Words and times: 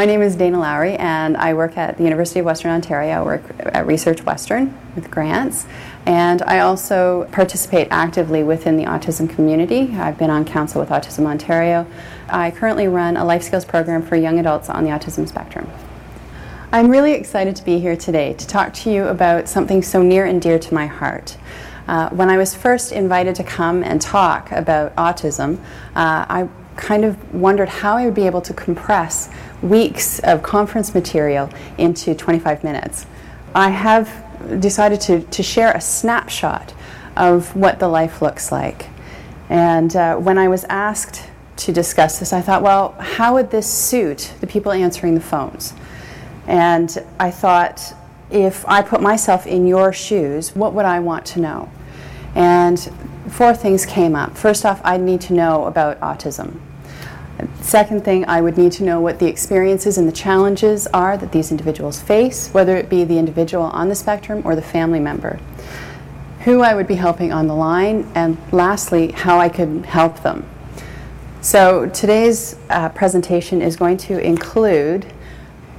My 0.00 0.06
name 0.06 0.22
is 0.22 0.34
Dana 0.34 0.58
Lowry, 0.58 0.96
and 0.96 1.36
I 1.36 1.52
work 1.52 1.76
at 1.76 1.98
the 1.98 2.04
University 2.04 2.40
of 2.40 2.46
Western 2.46 2.70
Ontario. 2.70 3.20
I 3.20 3.22
work 3.22 3.42
at 3.58 3.86
Research 3.86 4.24
Western 4.24 4.74
with 4.94 5.10
grants, 5.10 5.66
and 6.06 6.40
I 6.40 6.60
also 6.60 7.28
participate 7.32 7.86
actively 7.90 8.42
within 8.42 8.78
the 8.78 8.84
autism 8.84 9.28
community. 9.28 9.94
I've 9.94 10.16
been 10.16 10.30
on 10.30 10.46
council 10.46 10.80
with 10.80 10.88
Autism 10.88 11.26
Ontario. 11.26 11.86
I 12.30 12.50
currently 12.50 12.88
run 12.88 13.18
a 13.18 13.26
life 13.26 13.42
skills 13.42 13.66
program 13.66 14.00
for 14.00 14.16
young 14.16 14.38
adults 14.38 14.70
on 14.70 14.84
the 14.84 14.90
autism 14.90 15.28
spectrum. 15.28 15.68
I'm 16.72 16.88
really 16.88 17.12
excited 17.12 17.54
to 17.56 17.62
be 17.62 17.78
here 17.78 17.94
today 17.94 18.32
to 18.32 18.46
talk 18.46 18.72
to 18.72 18.90
you 18.90 19.04
about 19.04 19.50
something 19.50 19.82
so 19.82 20.02
near 20.02 20.24
and 20.24 20.40
dear 20.40 20.58
to 20.58 20.72
my 20.72 20.86
heart. 20.86 21.36
Uh, 21.90 22.08
when 22.10 22.30
I 22.30 22.36
was 22.36 22.54
first 22.54 22.92
invited 22.92 23.34
to 23.34 23.42
come 23.42 23.82
and 23.82 24.00
talk 24.00 24.52
about 24.52 24.94
autism, 24.94 25.58
uh, 25.96 26.24
I 26.28 26.48
kind 26.76 27.04
of 27.04 27.34
wondered 27.34 27.68
how 27.68 27.96
I 27.96 28.04
would 28.04 28.14
be 28.14 28.26
able 28.26 28.42
to 28.42 28.54
compress 28.54 29.28
weeks 29.60 30.20
of 30.20 30.40
conference 30.40 30.94
material 30.94 31.50
into 31.78 32.14
25 32.14 32.62
minutes. 32.62 33.06
I 33.56 33.70
have 33.70 34.08
decided 34.60 35.00
to, 35.00 35.22
to 35.22 35.42
share 35.42 35.72
a 35.72 35.80
snapshot 35.80 36.72
of 37.16 37.56
what 37.56 37.80
the 37.80 37.88
life 37.88 38.22
looks 38.22 38.52
like. 38.52 38.86
And 39.48 39.96
uh, 39.96 40.14
when 40.14 40.38
I 40.38 40.46
was 40.46 40.62
asked 40.68 41.28
to 41.56 41.72
discuss 41.72 42.20
this, 42.20 42.32
I 42.32 42.40
thought, 42.40 42.62
well, 42.62 42.92
how 43.00 43.34
would 43.34 43.50
this 43.50 43.68
suit 43.68 44.32
the 44.40 44.46
people 44.46 44.70
answering 44.70 45.16
the 45.16 45.20
phones? 45.20 45.74
And 46.46 47.04
I 47.18 47.32
thought, 47.32 47.96
if 48.30 48.64
I 48.68 48.80
put 48.80 49.02
myself 49.02 49.44
in 49.44 49.66
your 49.66 49.92
shoes, 49.92 50.54
what 50.54 50.72
would 50.74 50.84
I 50.84 51.00
want 51.00 51.26
to 51.26 51.40
know? 51.40 51.68
And 52.34 52.78
four 53.28 53.54
things 53.54 53.86
came 53.86 54.14
up. 54.14 54.36
First 54.36 54.64
off, 54.64 54.80
I'd 54.84 55.00
need 55.00 55.20
to 55.22 55.32
know 55.32 55.66
about 55.66 56.00
autism. 56.00 56.60
Second 57.60 58.04
thing, 58.04 58.28
I 58.28 58.40
would 58.40 58.58
need 58.58 58.72
to 58.72 58.84
know 58.84 59.00
what 59.00 59.18
the 59.18 59.26
experiences 59.26 59.96
and 59.96 60.06
the 60.06 60.12
challenges 60.12 60.86
are 60.88 61.16
that 61.16 61.32
these 61.32 61.50
individuals 61.50 62.00
face, 62.00 62.48
whether 62.50 62.76
it 62.76 62.90
be 62.90 63.04
the 63.04 63.18
individual 63.18 63.64
on 63.64 63.88
the 63.88 63.94
spectrum 63.94 64.42
or 64.44 64.54
the 64.54 64.62
family 64.62 65.00
member. 65.00 65.38
Who 66.44 66.60
I 66.60 66.74
would 66.74 66.86
be 66.86 66.96
helping 66.96 67.32
on 67.32 67.46
the 67.46 67.54
line, 67.54 68.10
and 68.14 68.36
lastly, 68.52 69.12
how 69.12 69.38
I 69.38 69.48
could 69.48 69.86
help 69.86 70.22
them. 70.22 70.46
So 71.42 71.88
today's 71.88 72.56
uh, 72.68 72.90
presentation 72.90 73.62
is 73.62 73.76
going 73.76 73.96
to 73.98 74.18
include 74.18 75.06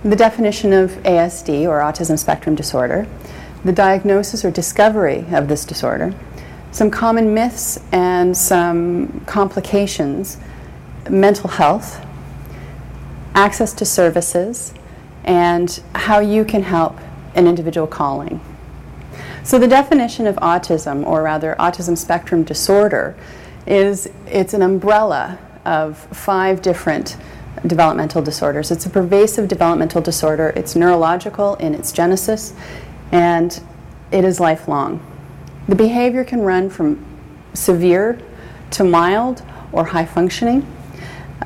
the 0.03 0.15
definition 0.15 0.73
of 0.73 0.91
ASD 1.03 1.67
or 1.67 1.79
autism 1.79 2.17
spectrum 2.17 2.55
disorder, 2.55 3.07
the 3.63 3.71
diagnosis 3.71 4.43
or 4.43 4.49
discovery 4.49 5.25
of 5.31 5.47
this 5.47 5.63
disorder, 5.65 6.15
some 6.71 6.89
common 6.89 7.33
myths 7.33 7.79
and 7.91 8.35
some 8.35 9.21
complications 9.25 10.37
mental 11.09 11.49
health, 11.49 12.05
access 13.33 13.73
to 13.73 13.85
services, 13.85 14.73
and 15.23 15.81
how 15.95 16.19
you 16.19 16.45
can 16.45 16.63
help 16.63 16.97
an 17.35 17.47
individual 17.47 17.87
calling. 17.87 18.39
So 19.43 19.57
the 19.57 19.67
definition 19.67 20.27
of 20.27 20.35
autism, 20.37 21.05
or 21.05 21.23
rather 21.23 21.55
autism 21.59 21.97
spectrum 21.97 22.43
disorder, 22.43 23.15
is 23.65 24.09
it's 24.27 24.53
an 24.53 24.61
umbrella 24.61 25.39
of 25.65 25.97
five 25.97 26.61
different 26.61 27.17
developmental 27.65 28.21
disorders. 28.21 28.71
It's 28.71 28.85
a 28.85 28.89
pervasive 28.89 29.47
developmental 29.47 30.01
disorder. 30.01 30.53
It's 30.55 30.75
neurological 30.75 31.55
in 31.55 31.75
its 31.75 31.91
genesis, 31.91 32.53
and 33.11 33.61
it 34.11 34.23
is 34.23 34.39
lifelong. 34.39 35.05
The 35.67 35.75
behavior 35.75 36.23
can 36.23 36.41
run 36.41 36.69
from 36.69 37.05
severe 37.53 38.19
to 38.71 38.83
mild 38.83 39.43
or 39.71 39.85
high 39.85 40.05
functioning. 40.05 40.65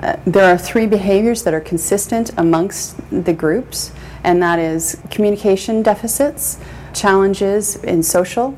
Uh, 0.02 0.18
there 0.26 0.46
are 0.46 0.58
three 0.58 0.88
behaviors 0.88 1.44
that 1.44 1.53
are 1.53 1.62
consistent 1.62 2.31
amongst 2.38 2.98
the 3.12 3.34
groups, 3.34 3.92
and 4.24 4.42
that 4.42 4.59
is 4.59 5.02
communication 5.09 5.81
deficits, 5.81 6.59
challenges 6.94 7.75
in 7.78 8.04
social, 8.04 8.58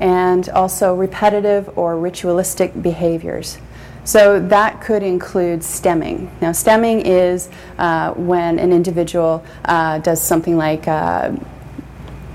and 0.00 0.48
also 0.50 0.94
repetitive 0.94 1.76
or 1.76 1.98
ritualistic 1.98 2.80
behaviors. 2.82 3.58
So 4.04 4.40
that 4.40 4.80
could 4.80 5.02
include 5.02 5.62
stemming. 5.62 6.30
Now, 6.40 6.52
stemming 6.52 7.02
is 7.06 7.48
uh, 7.78 8.12
when 8.14 8.58
an 8.58 8.72
individual 8.72 9.44
uh, 9.64 9.98
does 9.98 10.20
something 10.20 10.56
like 10.56 10.88
uh, 10.88 11.32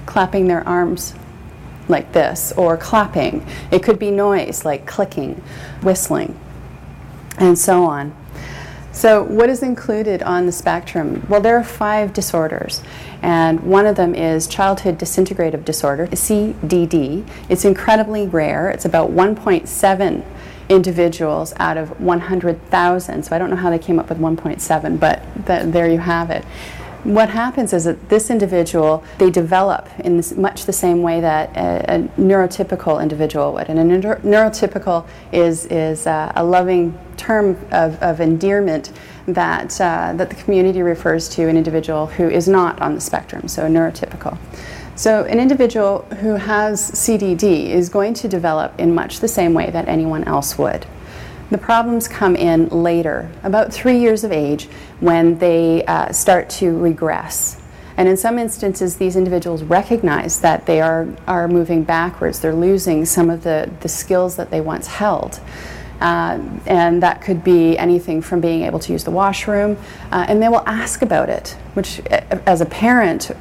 clapping 0.06 0.48
their 0.48 0.66
arms 0.68 1.14
like 1.88 2.12
this, 2.14 2.52
or 2.54 2.78
clapping. 2.78 3.46
It 3.72 3.84
could 3.84 4.00
be 4.00 4.12
noise 4.12 4.66
like 4.66 4.86
clicking, 4.86 5.42
whistling, 5.82 6.40
and 7.38 7.58
so 7.58 7.84
on. 7.84 8.16
So, 8.98 9.22
what 9.22 9.48
is 9.48 9.62
included 9.62 10.24
on 10.24 10.48
the 10.48 10.52
spectrum? 10.52 11.24
Well, 11.30 11.40
there 11.40 11.56
are 11.56 11.64
five 11.64 12.14
disorders, 12.14 12.82
and 13.22 13.60
one 13.60 13.86
of 13.86 13.96
them 13.96 14.16
is 14.16 14.48
childhood 14.48 14.98
disintegrative 14.98 15.64
disorder, 15.64 16.08
CDD. 16.08 17.28
It's 17.48 17.64
incredibly 17.64 18.26
rare, 18.26 18.72
it's 18.72 18.86
about 18.86 19.12
1.7 19.12 20.26
individuals 20.70 21.54
out 21.58 21.78
of 21.78 22.02
100,000. 22.02 23.24
So, 23.24 23.36
I 23.36 23.38
don't 23.38 23.52
know 23.52 23.56
how 23.56 23.70
they 23.70 23.78
came 23.78 24.00
up 24.00 24.10
with 24.10 24.18
1.7, 24.18 25.00
but 25.00 25.22
th- 25.46 25.72
there 25.72 25.88
you 25.88 26.00
have 26.00 26.32
it 26.32 26.44
what 27.04 27.30
happens 27.30 27.74
is 27.74 27.86
that 27.86 28.10
this 28.10 28.30
individual 28.30 29.04
they 29.18 29.30
develop 29.30 29.88
in 30.00 30.18
this, 30.18 30.36
much 30.36 30.66
the 30.66 30.74
same 30.74 31.02
way 31.02 31.22
that 31.22 31.56
a, 31.56 31.96
a 31.96 32.00
neurotypical 32.20 33.02
individual 33.02 33.54
would. 33.54 33.70
And 33.70 33.80
a 33.80 33.84
neuro- 33.84 34.20
neurotypical 34.22 35.08
is 35.32 35.66
is 35.68 36.08
uh, 36.08 36.32
a 36.36 36.44
loving 36.44 36.98
term 37.18 37.58
of, 37.72 38.02
of 38.02 38.20
endearment 38.20 38.92
that 39.28 39.80
uh, 39.80 40.14
that 40.16 40.30
the 40.30 40.36
community 40.36 40.82
refers 40.82 41.30
to 41.30 41.48
an 41.48 41.58
individual 41.58 42.08
who 42.08 42.30
is 42.30 42.48
not 42.48 42.82
on 42.82 42.96
the 42.96 43.02
spectrum 43.02 43.48
so 43.48 43.64
neurotypical. 43.64 44.38
So 44.96 45.26
an 45.26 45.40
individual 45.40 46.00
who 46.22 46.36
has 46.36 46.92
CDD 46.92 47.70
is 47.70 47.88
going 47.88 48.16
to 48.16 48.28
develop 48.28 48.80
in 48.80 48.96
much 48.96 49.20
the 49.20 49.28
same 49.28 49.54
way 49.54 49.70
that 49.70 49.88
anyone 49.88 50.24
else 50.24 50.58
would 50.58 50.88
the 51.50 51.58
problems 51.58 52.08
come 52.08 52.36
in 52.36 52.68
later, 52.70 53.30
about 53.44 53.72
three 53.72 54.00
years 54.00 54.24
of 54.24 54.32
age, 54.32 54.66
when 55.00 55.38
they 55.38 55.86
uh, 55.86 56.12
start 56.12 56.50
to 56.50 56.78
regress. 56.78 57.62
And 57.96 58.08
in 58.08 58.16
some 58.16 58.38
instances, 58.38 58.98
these 58.98 59.16
individuals 59.16 59.64
recognize 59.64 60.42
that 60.42 60.66
they 60.66 60.82
are, 60.82 61.08
are 61.26 61.48
moving 61.48 61.84
backwards. 61.84 62.40
They're 62.40 62.54
losing 62.54 63.06
some 63.06 63.30
of 63.30 63.44
the, 63.44 63.72
the 63.80 63.90
skills 63.90 64.36
that 64.36 64.52
they 64.52 64.62
once 64.62 64.88
held. 64.88 65.40
Uh, 66.00 66.40
and 66.68 67.02
that 67.02 67.22
could 67.24 67.44
be 67.44 67.76
anything 67.76 68.22
from 68.22 68.40
being 68.40 68.64
able 68.64 68.78
to 68.78 68.92
use 68.92 69.04
the 69.04 69.12
washroom. 69.12 69.78
Uh, 70.12 70.26
and 70.28 70.44
they 70.44 70.48
will 70.48 70.68
ask 70.68 71.02
about 71.02 71.30
it, 71.30 71.58
which, 71.74 72.02
as 72.46 72.62
a 72.62 72.68
parent, 72.68 73.32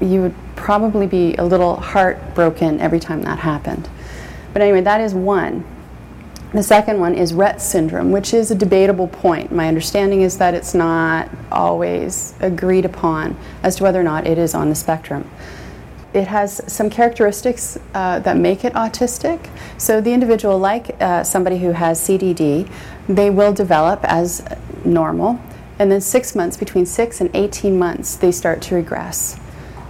you 0.00 0.22
would 0.22 0.34
probably 0.56 1.06
be 1.06 1.36
a 1.36 1.44
little 1.44 1.76
heartbroken 1.76 2.80
every 2.80 2.98
time 2.98 3.22
that 3.22 3.38
happened. 3.38 3.88
But 4.52 4.62
anyway, 4.62 4.80
that 4.80 5.00
is 5.00 5.14
one. 5.14 5.64
The 6.52 6.64
second 6.64 6.98
one 6.98 7.14
is 7.14 7.32
Rett 7.32 7.60
syndrome, 7.60 8.10
which 8.10 8.34
is 8.34 8.50
a 8.50 8.56
debatable 8.56 9.06
point. 9.06 9.52
My 9.52 9.68
understanding 9.68 10.22
is 10.22 10.38
that 10.38 10.52
it's 10.52 10.74
not 10.74 11.30
always 11.52 12.34
agreed 12.40 12.84
upon 12.84 13.36
as 13.62 13.76
to 13.76 13.84
whether 13.84 14.00
or 14.00 14.02
not 14.02 14.26
it 14.26 14.36
is 14.36 14.52
on 14.52 14.68
the 14.68 14.74
spectrum. 14.74 15.30
It 16.12 16.26
has 16.26 16.60
some 16.66 16.90
characteristics 16.90 17.78
uh, 17.94 18.18
that 18.20 18.36
make 18.36 18.64
it 18.64 18.72
autistic. 18.72 19.48
So, 19.78 20.00
the 20.00 20.12
individual, 20.12 20.58
like 20.58 21.00
uh, 21.00 21.22
somebody 21.22 21.58
who 21.58 21.70
has 21.70 22.00
CDD, 22.00 22.68
they 23.08 23.30
will 23.30 23.52
develop 23.52 24.00
as 24.02 24.44
normal, 24.84 25.40
and 25.78 25.92
then 25.92 26.00
six 26.00 26.34
months, 26.34 26.56
between 26.56 26.84
six 26.84 27.20
and 27.20 27.30
18 27.32 27.78
months, 27.78 28.16
they 28.16 28.32
start 28.32 28.60
to 28.62 28.74
regress. 28.74 29.38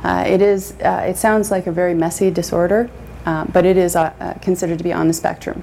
Uh, 0.04 0.24
it, 0.26 0.42
is, 0.42 0.74
uh, 0.84 1.06
it 1.08 1.16
sounds 1.16 1.50
like 1.50 1.66
a 1.66 1.72
very 1.72 1.94
messy 1.94 2.30
disorder, 2.30 2.90
uh, 3.24 3.46
but 3.46 3.64
it 3.64 3.78
is 3.78 3.96
uh, 3.96 4.38
considered 4.42 4.76
to 4.76 4.84
be 4.84 4.92
on 4.92 5.08
the 5.08 5.14
spectrum. 5.14 5.62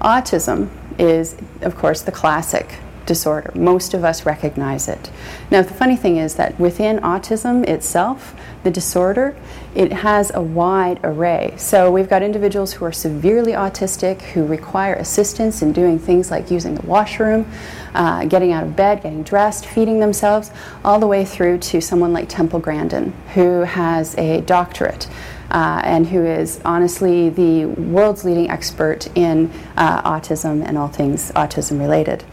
Autism 0.00 0.68
is, 0.98 1.36
of 1.62 1.76
course, 1.76 2.02
the 2.02 2.12
classic 2.12 2.76
disorder. 3.06 3.52
Most 3.54 3.94
of 3.94 4.04
us 4.04 4.24
recognize 4.24 4.88
it. 4.88 5.10
Now, 5.50 5.62
the 5.62 5.74
funny 5.74 5.96
thing 5.96 6.16
is 6.16 6.36
that 6.36 6.58
within 6.58 6.98
autism 7.00 7.66
itself, 7.68 8.34
the 8.62 8.70
disorder, 8.70 9.36
it 9.74 9.92
has 9.92 10.32
a 10.34 10.40
wide 10.40 11.00
array. 11.04 11.52
So 11.56 11.90
we've 11.90 12.08
got 12.08 12.22
individuals 12.22 12.72
who 12.72 12.84
are 12.84 12.92
severely 12.92 13.52
autistic 13.52 14.22
who 14.22 14.46
require 14.46 14.94
assistance 14.94 15.62
in 15.62 15.72
doing 15.72 15.98
things 15.98 16.30
like 16.30 16.50
using 16.50 16.74
the 16.76 16.86
washroom, 16.86 17.50
uh, 17.94 18.24
getting 18.24 18.52
out 18.52 18.64
of 18.64 18.74
bed, 18.74 19.02
getting 19.02 19.22
dressed, 19.22 19.66
feeding 19.66 20.00
themselves, 20.00 20.50
all 20.84 20.98
the 20.98 21.06
way 21.06 21.24
through 21.24 21.58
to 21.58 21.80
someone 21.80 22.12
like 22.12 22.28
Temple 22.28 22.58
Grandin, 22.58 23.12
who 23.34 23.60
has 23.60 24.16
a 24.16 24.40
doctorate. 24.42 25.08
Uh, 25.54 25.80
and 25.84 26.08
who 26.08 26.26
is 26.26 26.60
honestly 26.64 27.30
the 27.30 27.64
world's 27.64 28.24
leading 28.24 28.50
expert 28.50 29.06
in 29.16 29.48
uh, 29.76 30.02
autism 30.02 30.66
and 30.66 30.76
all 30.76 30.88
things 30.88 31.30
autism 31.36 31.78
related. 31.78 32.24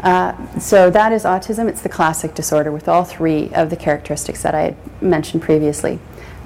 Uh, 0.00 0.34
so 0.58 0.90
that 0.90 1.12
is 1.12 1.24
autism. 1.24 1.66
It's 1.66 1.80
the 1.80 1.88
classic 1.88 2.34
disorder 2.34 2.70
with 2.70 2.88
all 2.88 3.04
three 3.04 3.48
of 3.54 3.70
the 3.70 3.76
characteristics 3.76 4.42
that 4.42 4.54
I 4.54 4.62
had 4.62 5.02
mentioned 5.02 5.42
previously. 5.42 5.98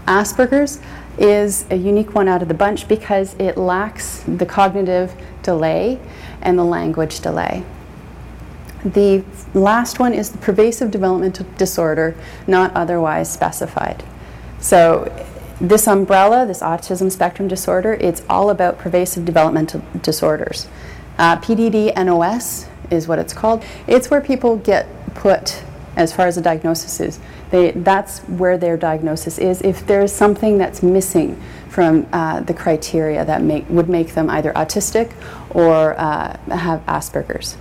Asperger's 0.06 0.78
is 1.18 1.64
a 1.70 1.76
unique 1.76 2.14
one 2.14 2.28
out 2.28 2.40
of 2.40 2.46
the 2.46 2.54
bunch 2.54 2.86
because 2.86 3.34
it 3.40 3.56
lacks 3.56 4.22
the 4.28 4.46
cognitive 4.46 5.12
delay 5.42 5.98
and 6.40 6.56
the 6.56 6.64
language 6.64 7.18
delay. 7.18 7.64
The 8.84 9.24
last 9.54 9.98
one 9.98 10.14
is 10.14 10.30
the 10.30 10.38
pervasive 10.38 10.92
developmental 10.92 11.46
disorder, 11.58 12.14
not 12.46 12.72
otherwise 12.76 13.32
specified. 13.32 14.04
So, 14.60 15.10
this 15.60 15.86
umbrella, 15.86 16.46
this 16.46 16.60
autism 16.60 17.10
spectrum 17.10 17.48
disorder, 17.48 17.94
it's 17.94 18.22
all 18.28 18.50
about 18.50 18.78
pervasive 18.78 19.24
developmental 19.24 19.82
disorders. 20.02 20.68
Uh, 21.18 21.36
PDD 21.38 21.94
NOS 21.96 22.68
is 22.90 23.08
what 23.08 23.18
it's 23.18 23.32
called. 23.32 23.64
It's 23.86 24.10
where 24.10 24.20
people 24.20 24.56
get 24.56 24.86
put 25.14 25.62
as 25.96 26.12
far 26.12 26.26
as 26.26 26.36
a 26.36 26.42
diagnosis 26.42 27.00
is. 27.00 27.18
They, 27.50 27.70
that's 27.70 28.20
where 28.20 28.58
their 28.58 28.76
diagnosis 28.76 29.38
is. 29.38 29.62
If 29.62 29.86
there's 29.86 30.12
something 30.12 30.58
that's 30.58 30.82
missing 30.82 31.40
from 31.70 32.06
uh, 32.12 32.40
the 32.40 32.52
criteria 32.52 33.24
that 33.24 33.42
make, 33.42 33.68
would 33.70 33.88
make 33.88 34.14
them 34.14 34.28
either 34.28 34.52
autistic 34.52 35.12
or 35.50 35.98
uh, 35.98 36.36
have 36.48 36.84
Asperger's. 36.86 37.56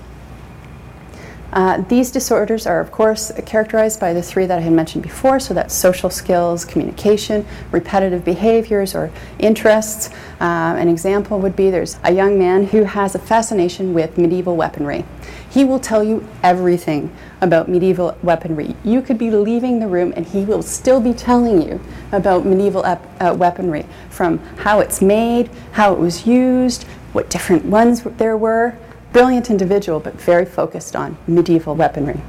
Uh, 1.55 1.77
these 1.87 2.11
disorders 2.11 2.67
are, 2.67 2.81
of 2.81 2.91
course, 2.91 3.31
characterized 3.45 3.97
by 3.97 4.11
the 4.11 4.21
three 4.21 4.45
that 4.45 4.57
I 4.59 4.61
had 4.61 4.73
mentioned 4.73 5.03
before 5.03 5.39
so 5.39 5.53
that's 5.53 5.73
social 5.73 6.09
skills, 6.09 6.65
communication, 6.65 7.45
repetitive 7.71 8.25
behaviors, 8.25 8.93
or 8.93 9.09
interests. 9.39 10.09
Uh, 10.41 10.75
an 10.77 10.89
example 10.89 11.39
would 11.39 11.55
be 11.55 11.69
there's 11.69 11.97
a 12.03 12.11
young 12.11 12.37
man 12.37 12.65
who 12.65 12.83
has 12.83 13.15
a 13.15 13.19
fascination 13.19 13.93
with 13.93 14.17
medieval 14.17 14.57
weaponry. 14.57 15.05
He 15.49 15.63
will 15.63 15.79
tell 15.79 16.03
you 16.03 16.27
everything 16.43 17.15
about 17.39 17.69
medieval 17.69 18.17
weaponry. 18.21 18.75
You 18.83 19.01
could 19.01 19.17
be 19.17 19.31
leaving 19.31 19.79
the 19.79 19.87
room 19.87 20.11
and 20.17 20.25
he 20.25 20.43
will 20.43 20.61
still 20.61 20.99
be 20.99 21.13
telling 21.13 21.61
you 21.61 21.79
about 22.11 22.45
medieval 22.45 22.85
ep- 22.85 23.05
uh, 23.21 23.33
weaponry 23.33 23.85
from 24.09 24.39
how 24.57 24.81
it's 24.81 25.01
made, 25.01 25.49
how 25.71 25.93
it 25.93 25.99
was 25.99 26.27
used, 26.27 26.83
what 27.13 27.29
different 27.29 27.63
ones 27.63 28.03
there 28.17 28.35
were 28.35 28.77
brilliant 29.15 29.49
individual, 29.49 30.01
but 30.01 30.13
very 30.19 30.43
focused 30.43 30.93
on 30.93 31.17
medieval 31.25 31.73
weaponry. 31.73 32.19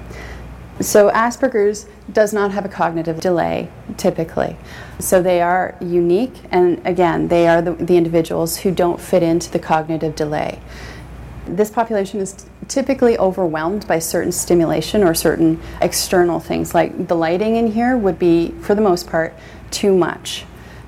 So 0.78 1.10
Asperger's 1.10 1.88
does 2.12 2.32
not 2.32 2.52
have 2.52 2.64
a 2.64 2.68
cognitive 2.68 3.18
delay 3.18 3.68
typically. 3.96 4.56
So 5.00 5.20
they 5.20 5.42
are 5.42 5.76
unique, 5.80 6.34
and 6.52 6.80
again, 6.86 7.26
they 7.26 7.48
are 7.48 7.60
the, 7.60 7.72
the 7.72 7.96
individuals 7.96 8.58
who 8.58 8.70
don't 8.70 9.00
fit 9.00 9.24
into 9.24 9.50
the 9.50 9.58
cognitive 9.58 10.14
delay. 10.14 10.60
This 11.48 11.70
population 11.70 12.20
is 12.20 12.46
typically 12.68 13.18
overwhelmed 13.18 13.84
by 13.88 13.98
certain 13.98 14.30
stimulation 14.30 15.02
or 15.02 15.12
certain 15.12 15.60
external 15.82 16.38
things, 16.38 16.72
like 16.72 17.08
the 17.08 17.16
lighting 17.16 17.56
in 17.56 17.72
here 17.72 17.96
would 17.96 18.16
be, 18.16 18.52
for 18.60 18.76
the 18.76 18.80
most 18.80 19.08
part, 19.08 19.34
too 19.72 19.92
much 19.92 20.44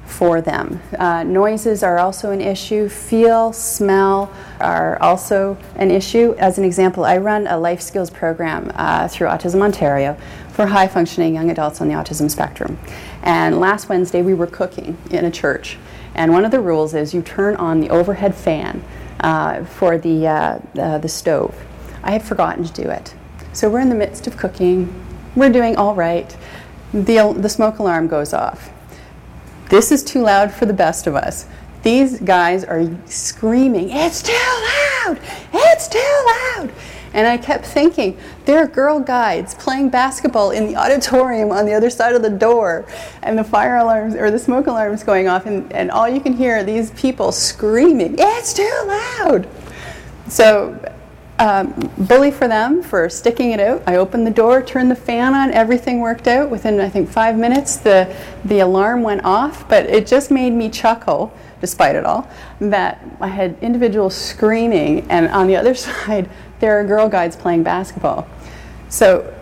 for 0.08 0.40
them. 0.40 0.80
Uh, 0.98 1.22
noises 1.22 1.82
are 1.82 1.98
also 1.98 2.30
an 2.30 2.40
issue. 2.40 2.88
Feel, 2.88 3.52
smell 3.52 4.32
are 4.58 5.00
also 5.02 5.56
an 5.76 5.90
issue. 5.90 6.34
As 6.38 6.58
an 6.58 6.64
example, 6.64 7.04
I 7.04 7.18
run 7.18 7.46
a 7.46 7.58
life 7.58 7.80
skills 7.80 8.10
program 8.10 8.72
uh, 8.74 9.06
through 9.06 9.28
Autism 9.28 9.60
Ontario 9.60 10.16
for 10.50 10.66
high 10.66 10.88
functioning 10.88 11.34
young 11.34 11.50
adults 11.50 11.80
on 11.80 11.88
the 11.88 11.94
autism 11.94 12.30
spectrum. 12.30 12.78
And 13.22 13.60
last 13.60 13.88
Wednesday, 13.88 14.22
we 14.22 14.34
were 14.34 14.46
cooking 14.46 14.96
in 15.10 15.24
a 15.24 15.30
church. 15.30 15.78
And 16.14 16.32
one 16.32 16.44
of 16.44 16.50
the 16.50 16.60
rules 16.60 16.94
is 16.94 17.12
you 17.12 17.22
turn 17.22 17.54
on 17.56 17.80
the 17.80 17.90
overhead 17.90 18.34
fan 18.34 18.82
uh, 19.20 19.64
for 19.64 19.98
the, 19.98 20.26
uh, 20.26 20.58
the 20.74 21.08
stove. 21.08 21.54
I 22.02 22.12
had 22.12 22.22
forgotten 22.22 22.64
to 22.64 22.72
do 22.72 22.88
it. 22.88 23.14
So 23.52 23.68
we're 23.68 23.80
in 23.80 23.88
the 23.88 23.94
midst 23.94 24.26
of 24.26 24.36
cooking, 24.36 25.04
we're 25.36 25.50
doing 25.50 25.76
all 25.76 25.94
right. 25.94 26.34
The, 26.92 27.34
the 27.36 27.48
smoke 27.48 27.78
alarm 27.78 28.08
goes 28.08 28.32
off 28.32 28.70
this 29.68 29.92
is 29.92 30.02
too 30.02 30.22
loud 30.22 30.52
for 30.52 30.66
the 30.66 30.72
best 30.72 31.06
of 31.06 31.14
us. 31.14 31.46
These 31.82 32.20
guys 32.20 32.64
are 32.64 32.88
screaming, 33.06 33.90
It's 33.90 34.22
too 34.22 34.32
loud! 34.32 35.20
It's 35.52 35.88
too 35.88 36.26
loud! 36.26 36.70
And 37.14 37.26
I 37.26 37.38
kept 37.38 37.64
thinking, 37.64 38.18
there 38.44 38.58
are 38.58 38.66
girl 38.66 39.00
guides 39.00 39.54
playing 39.54 39.88
basketball 39.88 40.50
in 40.50 40.66
the 40.66 40.76
auditorium 40.76 41.50
on 41.50 41.64
the 41.64 41.72
other 41.72 41.88
side 41.88 42.14
of 42.14 42.22
the 42.22 42.30
door, 42.30 42.86
and 43.22 43.38
the 43.38 43.44
fire 43.44 43.76
alarms 43.76 44.14
or 44.14 44.30
the 44.30 44.38
smoke 44.38 44.66
alarms 44.66 45.02
going 45.02 45.28
off, 45.28 45.46
and, 45.46 45.72
and 45.72 45.90
all 45.90 46.08
you 46.08 46.20
can 46.20 46.34
hear 46.34 46.58
are 46.58 46.64
these 46.64 46.90
people 46.92 47.32
screaming, 47.32 48.16
It's 48.18 48.52
too 48.52 48.70
loud! 48.86 49.48
So 50.28 50.78
um, 51.38 51.72
bully 51.98 52.30
for 52.30 52.48
them 52.48 52.82
for 52.82 53.08
sticking 53.08 53.52
it 53.52 53.60
out. 53.60 53.82
I 53.86 53.96
opened 53.96 54.26
the 54.26 54.30
door, 54.32 54.60
turned 54.62 54.90
the 54.90 54.96
fan 54.96 55.34
on, 55.34 55.52
everything 55.52 56.00
worked 56.00 56.26
out. 56.26 56.50
Within, 56.50 56.80
I 56.80 56.88
think, 56.88 57.08
five 57.08 57.36
minutes, 57.36 57.76
the, 57.76 58.14
the 58.44 58.60
alarm 58.60 59.02
went 59.02 59.24
off, 59.24 59.68
but 59.68 59.86
it 59.86 60.06
just 60.06 60.30
made 60.30 60.52
me 60.52 60.68
chuckle, 60.68 61.32
despite 61.60 61.94
it 61.94 62.04
all, 62.04 62.28
that 62.60 63.04
I 63.20 63.28
had 63.28 63.56
individuals 63.60 64.16
screaming, 64.16 65.08
and 65.10 65.28
on 65.28 65.46
the 65.46 65.56
other 65.56 65.74
side, 65.76 66.28
there 66.58 66.78
are 66.78 66.84
girl 66.84 67.08
guides 67.08 67.36
playing 67.36 67.62
basketball. 67.62 68.26
So, 68.88 69.32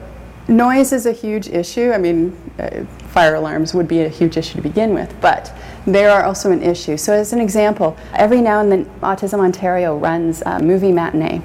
noise 0.49 0.93
is 0.93 1.07
a 1.07 1.13
huge 1.13 1.49
issue. 1.49 1.93
I 1.93 1.99
mean, 1.99 2.37
uh, 2.59 2.85
fire 3.09 3.37
alarms 3.37 3.73
would 3.73 3.89
be 3.89 4.03
a 4.03 4.09
huge 4.09 4.37
issue 4.37 4.57
to 4.57 4.63
begin 4.63 4.93
with, 4.93 5.19
but 5.23 5.51
they 5.87 6.05
are 6.05 6.25
also 6.25 6.51
an 6.51 6.63
issue. 6.63 6.99
So, 6.99 7.15
as 7.15 7.33
an 7.33 7.41
example, 7.41 7.97
every 8.13 8.43
now 8.43 8.61
and 8.61 8.71
then, 8.71 8.85
Autism 9.01 9.39
Ontario 9.39 9.97
runs 9.97 10.43
a 10.45 10.61
movie 10.61 10.93
matinee 10.93 11.41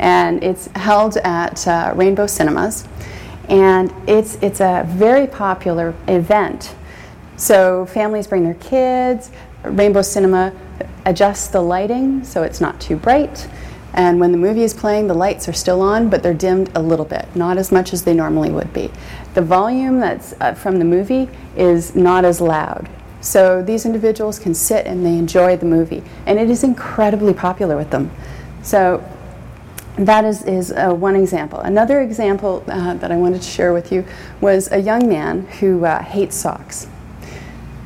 and 0.00 0.42
it's 0.42 0.66
held 0.68 1.18
at 1.18 1.68
uh, 1.68 1.92
Rainbow 1.94 2.26
Cinemas. 2.26 2.88
And 3.48 3.92
it's, 4.08 4.36
it's 4.42 4.60
a 4.60 4.84
very 4.88 5.26
popular 5.26 5.94
event. 6.08 6.74
So 7.36 7.86
families 7.86 8.26
bring 8.26 8.44
their 8.44 8.54
kids, 8.54 9.30
Rainbow 9.62 10.02
Cinema 10.02 10.52
adjusts 11.04 11.48
the 11.48 11.60
lighting 11.60 12.24
so 12.24 12.42
it's 12.42 12.60
not 12.60 12.80
too 12.80 12.96
bright. 12.96 13.48
And 13.92 14.20
when 14.20 14.32
the 14.32 14.38
movie 14.38 14.62
is 14.62 14.72
playing, 14.72 15.08
the 15.08 15.14
lights 15.14 15.48
are 15.48 15.52
still 15.52 15.82
on, 15.82 16.08
but 16.08 16.22
they're 16.22 16.32
dimmed 16.32 16.70
a 16.74 16.80
little 16.80 17.04
bit, 17.04 17.26
not 17.34 17.58
as 17.58 17.70
much 17.72 17.92
as 17.92 18.04
they 18.04 18.14
normally 18.14 18.50
would 18.50 18.72
be. 18.72 18.90
The 19.34 19.42
volume 19.42 20.00
that's 20.00 20.32
uh, 20.40 20.54
from 20.54 20.78
the 20.78 20.84
movie 20.84 21.28
is 21.56 21.94
not 21.94 22.24
as 22.24 22.40
loud. 22.40 22.88
So 23.20 23.62
these 23.62 23.84
individuals 23.84 24.38
can 24.38 24.54
sit 24.54 24.86
and 24.86 25.04
they 25.04 25.18
enjoy 25.18 25.56
the 25.56 25.66
movie. 25.66 26.02
And 26.24 26.38
it 26.38 26.48
is 26.48 26.62
incredibly 26.62 27.34
popular 27.34 27.76
with 27.76 27.90
them. 27.90 28.10
So 28.62 29.04
that 30.06 30.24
is, 30.24 30.42
is 30.44 30.72
uh, 30.72 30.92
one 30.94 31.14
example. 31.14 31.60
Another 31.60 32.00
example 32.00 32.64
uh, 32.68 32.94
that 32.94 33.12
I 33.12 33.16
wanted 33.16 33.42
to 33.42 33.48
share 33.48 33.72
with 33.72 33.92
you 33.92 34.04
was 34.40 34.70
a 34.72 34.78
young 34.78 35.08
man 35.08 35.42
who 35.42 35.84
uh, 35.84 36.02
hates 36.02 36.36
socks. 36.36 36.86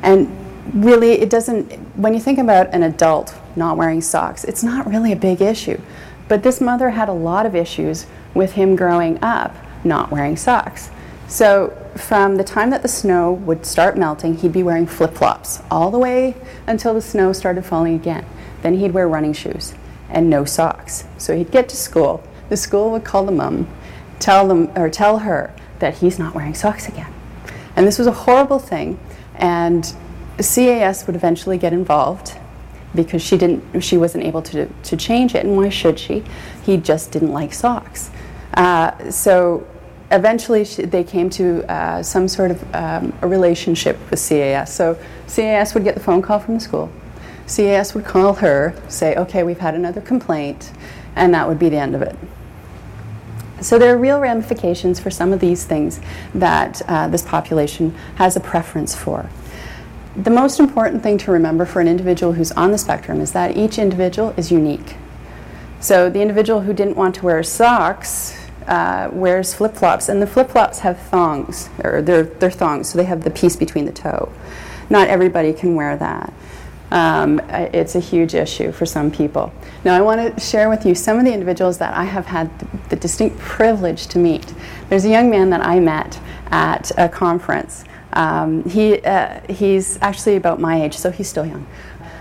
And 0.03 0.31
really, 0.75 1.13
it 1.13 1.31
doesn't, 1.31 1.73
when 1.97 2.15
you 2.15 2.21
think 2.21 2.39
about 2.39 2.73
an 2.73 2.83
adult 2.83 3.35
not 3.57 3.77
wearing 3.77 4.01
socks, 4.01 4.45
it's 4.45 4.63
not 4.63 4.87
really 4.87 5.13
a 5.13 5.17
big 5.17 5.41
issue. 5.41 5.81
But 6.29 6.43
this 6.43 6.61
mother 6.61 6.91
had 6.91 7.09
a 7.09 7.13
lot 7.13 7.47
of 7.47 7.55
issues 7.55 8.07
with 8.33 8.53
him 8.53 8.77
growing 8.77 9.19
up 9.23 9.55
not 9.85 10.11
wearing 10.11 10.37
socks. 10.37 10.91
So, 11.29 11.77
from 11.97 12.37
the 12.37 12.45
time 12.45 12.71
that 12.71 12.83
the 12.83 12.89
snow 12.89 13.33
would 13.33 13.65
start 13.65 13.97
melting, 13.97 14.39
he'd 14.39 14.53
be 14.53 14.63
wearing 14.63 14.87
flip 14.87 15.15
flops 15.15 15.63
all 15.71 15.91
the 15.91 15.99
way 15.99 16.35
until 16.67 16.93
the 16.93 17.01
snow 17.01 17.33
started 17.33 17.65
falling 17.65 17.95
again. 17.95 18.27
Then 18.63 18.75
he'd 18.79 18.93
wear 18.93 19.09
running 19.09 19.33
shoes 19.33 19.75
and 20.15 20.31
no 20.31 20.45
socks. 20.45 21.05
So 21.19 21.37
he'd 21.37 21.51
get 21.51 21.69
to 21.71 21.77
school. 21.77 22.23
The 22.49 22.57
school 22.57 22.91
would 22.93 23.05
call 23.05 23.27
the 23.27 23.33
mom, 23.33 23.69
tell 24.19 24.49
them 24.49 24.71
or 24.77 24.89
tell 24.89 25.19
her 25.19 25.55
that 25.81 25.99
he's 25.99 26.19
not 26.19 26.35
wearing 26.35 26.55
socks 26.55 26.89
again. 26.89 27.13
And 27.77 27.87
this 27.87 27.99
was 27.99 28.07
a 28.07 28.13
horrible 28.13 28.59
thing. 28.59 28.99
And 29.35 29.95
CAS 30.39 31.07
would 31.07 31.17
eventually 31.17 31.59
get 31.59 31.73
involved 31.73 32.39
because 32.95 33.23
she 33.23 33.37
didn't 33.37 33.81
she 33.83 33.97
wasn't 33.97 34.23
able 34.25 34.43
to, 34.43 34.67
to 34.83 34.97
change 34.97 35.35
it 35.35 35.45
and 35.45 35.57
why 35.57 35.69
should 35.69 35.99
she 35.99 36.23
he 36.65 36.77
just 36.77 37.11
didn't 37.11 37.33
like 37.33 37.53
socks 37.53 38.11
uh, 38.55 39.11
so 39.11 39.67
eventually 40.11 40.65
she, 40.65 40.83
they 40.83 41.03
came 41.03 41.29
to 41.29 41.65
uh, 41.71 42.03
some 42.03 42.29
sort 42.29 42.53
of 42.53 42.75
um, 42.75 43.13
a 43.23 43.27
relationship 43.27 43.99
with 44.11 44.21
cas 44.29 44.73
so 44.73 44.97
cas 45.27 45.75
would 45.75 45.85
get 45.85 45.95
the 45.95 46.01
phone 46.01 46.23
call 46.23 46.39
from 46.39 46.55
the 46.55 46.61
school 46.61 46.91
CAS 47.47 47.95
would 47.95 48.05
call 48.05 48.35
her, 48.35 48.75
say, 48.89 49.15
okay, 49.17 49.43
we've 49.43 49.59
had 49.59 49.75
another 49.75 50.01
complaint, 50.01 50.73
and 51.15 51.35
that 51.35 51.47
would 51.49 51.59
be 51.59 51.69
the 51.69 51.77
end 51.77 51.95
of 51.95 52.03
it. 52.03 52.17
So 53.61 53.79
there 53.79 53.95
are 53.95 53.99
real 53.99 54.21
ramifications 54.21 55.01
for 55.01 55.11
some 55.11 55.33
of 55.33 55.41
these 55.41 55.65
things 55.65 56.01
that 56.35 56.83
uh, 56.89 57.09
this 57.09 57.23
population 57.23 57.95
has 58.17 58.37
a 58.37 58.41
preference 58.41 58.95
for. 58.95 59.29
The 60.17 60.31
most 60.31 60.61
important 60.61 61.03
thing 61.03 61.19
to 61.19 61.33
remember 61.33 61.65
for 61.65 61.81
an 61.81 61.89
individual 61.89 62.35
who's 62.35 62.53
on 62.53 62.73
the 62.73 62.79
spectrum 62.79 63.21
is 63.21 63.33
that 63.33 63.57
each 63.57 63.79
individual 63.79 64.35
is 64.37 64.53
unique. 64.53 64.97
So 65.81 66.09
the 66.09 66.21
individual 66.21 66.63
who 66.63 66.73
didn't 66.73 66.97
want 66.97 67.15
to 67.17 67.25
wear 67.25 67.43
socks 67.43 68.39
uh, 68.67 69.11
wears 69.13 69.55
flip 69.55 69.75
flops, 69.75 70.09
and 70.09 70.23
the 70.23 70.27
flip 70.27 70.51
flops 70.51 70.81
have 70.81 70.99
thongs, 70.99 71.69
or 71.83 72.01
they're, 72.01 72.23
they're 72.23 72.51
thongs, 72.51 72.91
so 72.91 72.99
they 72.99 73.05
have 73.05 73.25
the 73.25 73.31
piece 73.31 73.57
between 73.57 73.85
the 73.85 73.93
toe. 73.93 74.33
Not 74.89 75.09
everybody 75.09 75.53
can 75.53 75.75
wear 75.75 75.97
that. 75.97 76.33
Um, 76.91 77.41
it's 77.51 77.95
a 77.95 78.01
huge 78.01 78.35
issue 78.35 78.71
for 78.71 78.87
some 78.87 79.11
people. 79.11 79.53
Now, 79.85 79.95
I 79.97 80.01
want 80.01 80.37
to 80.37 80.41
share 80.41 80.69
with 80.69 80.87
you 80.87 80.95
some 80.95 81.19
of 81.19 81.25
the 81.25 81.33
individuals 81.33 81.79
that 81.79 81.95
I 81.95 82.05
have 82.05 82.27
had 82.27 82.51
the, 82.89 82.97
distinct 82.97 83.39
privilege 83.39 84.07
to 84.09 84.19
meet. 84.19 84.55
There's 84.89 85.05
a 85.05 85.09
young 85.09 85.31
man 85.31 85.51
that 85.51 85.61
I 85.61 85.81
met 85.81 86.21
at 86.51 86.93
a 86.97 87.09
conference. 87.09 87.85
Um, 88.13 88.63
he, 88.65 89.01
uh, 89.01 89.41
he's 89.51 89.99
actually 90.01 90.37
about 90.37 90.61
my 90.61 90.83
age, 90.83 90.97
so 90.97 91.11
he's 91.11 91.29
still 91.29 91.47
young. 91.47 91.67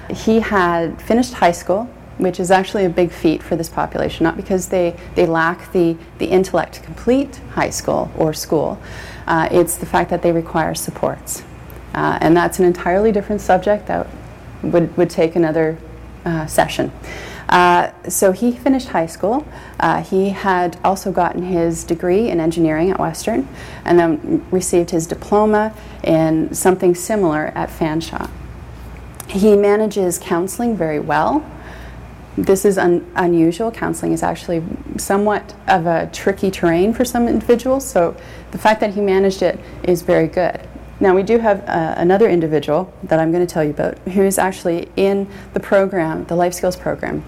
He 0.09 0.39
had 0.39 0.99
finished 1.01 1.33
high 1.33 1.51
school, 1.51 1.87
which 2.17 2.39
is 2.39 2.51
actually 2.51 2.85
a 2.85 2.89
big 2.89 3.11
feat 3.11 3.43
for 3.43 3.55
this 3.55 3.69
population, 3.69 4.23
not 4.23 4.35
because 4.35 4.69
they, 4.69 4.95
they 5.15 5.25
lack 5.25 5.71
the, 5.71 5.97
the 6.17 6.25
intellect 6.25 6.75
to 6.75 6.81
complete 6.81 7.37
high 7.51 7.69
school 7.69 8.11
or 8.17 8.33
school, 8.33 8.79
uh, 9.27 9.47
it's 9.51 9.77
the 9.77 9.85
fact 9.85 10.09
that 10.09 10.21
they 10.21 10.31
require 10.31 10.75
supports. 10.75 11.43
Uh, 11.93 12.17
and 12.21 12.35
that's 12.35 12.59
an 12.59 12.65
entirely 12.65 13.11
different 13.11 13.41
subject 13.41 13.85
that 13.87 14.07
would, 14.63 14.95
would 14.97 15.09
take 15.09 15.35
another 15.35 15.77
uh, 16.25 16.45
session. 16.45 16.91
Uh, 17.49 17.91
so 18.09 18.31
he 18.31 18.51
finished 18.51 18.87
high 18.87 19.05
school. 19.05 19.45
Uh, 19.79 20.01
he 20.01 20.29
had 20.29 20.77
also 20.83 21.11
gotten 21.11 21.43
his 21.43 21.83
degree 21.83 22.29
in 22.29 22.39
engineering 22.39 22.89
at 22.89 22.99
Western 22.99 23.47
and 23.85 23.99
then 23.99 24.45
received 24.49 24.89
his 24.89 25.05
diploma 25.05 25.73
in 26.03 26.53
something 26.53 26.95
similar 26.95 27.47
at 27.53 27.69
Fanshawe. 27.69 28.29
He 29.27 29.55
manages 29.55 30.17
counseling 30.17 30.75
very 30.75 30.99
well. 30.99 31.45
This 32.37 32.65
is 32.65 32.77
un- 32.77 33.09
unusual. 33.15 33.71
Counseling 33.71 34.13
is 34.13 34.23
actually 34.23 34.63
somewhat 34.97 35.53
of 35.67 35.85
a 35.85 36.09
tricky 36.11 36.49
terrain 36.49 36.93
for 36.93 37.05
some 37.05 37.27
individuals, 37.27 37.87
so 37.87 38.15
the 38.51 38.57
fact 38.57 38.79
that 38.79 38.95
he 38.95 39.01
managed 39.01 39.43
it 39.43 39.59
is 39.83 40.01
very 40.01 40.27
good. 40.27 40.67
Now, 41.03 41.13
we 41.13 41.23
do 41.23 41.37
have 41.39 41.67
uh, 41.67 41.95
another 41.97 42.29
individual 42.29 42.93
that 43.03 43.19
I'm 43.19 43.33
going 43.33 43.45
to 43.45 43.53
tell 43.53 43.61
you 43.61 43.71
about 43.71 43.97
who 44.13 44.21
is 44.21 44.37
actually 44.37 44.87
in 44.95 45.27
the 45.53 45.59
program, 45.59 46.23
the 46.27 46.35
Life 46.37 46.53
Skills 46.53 46.77
program. 46.77 47.25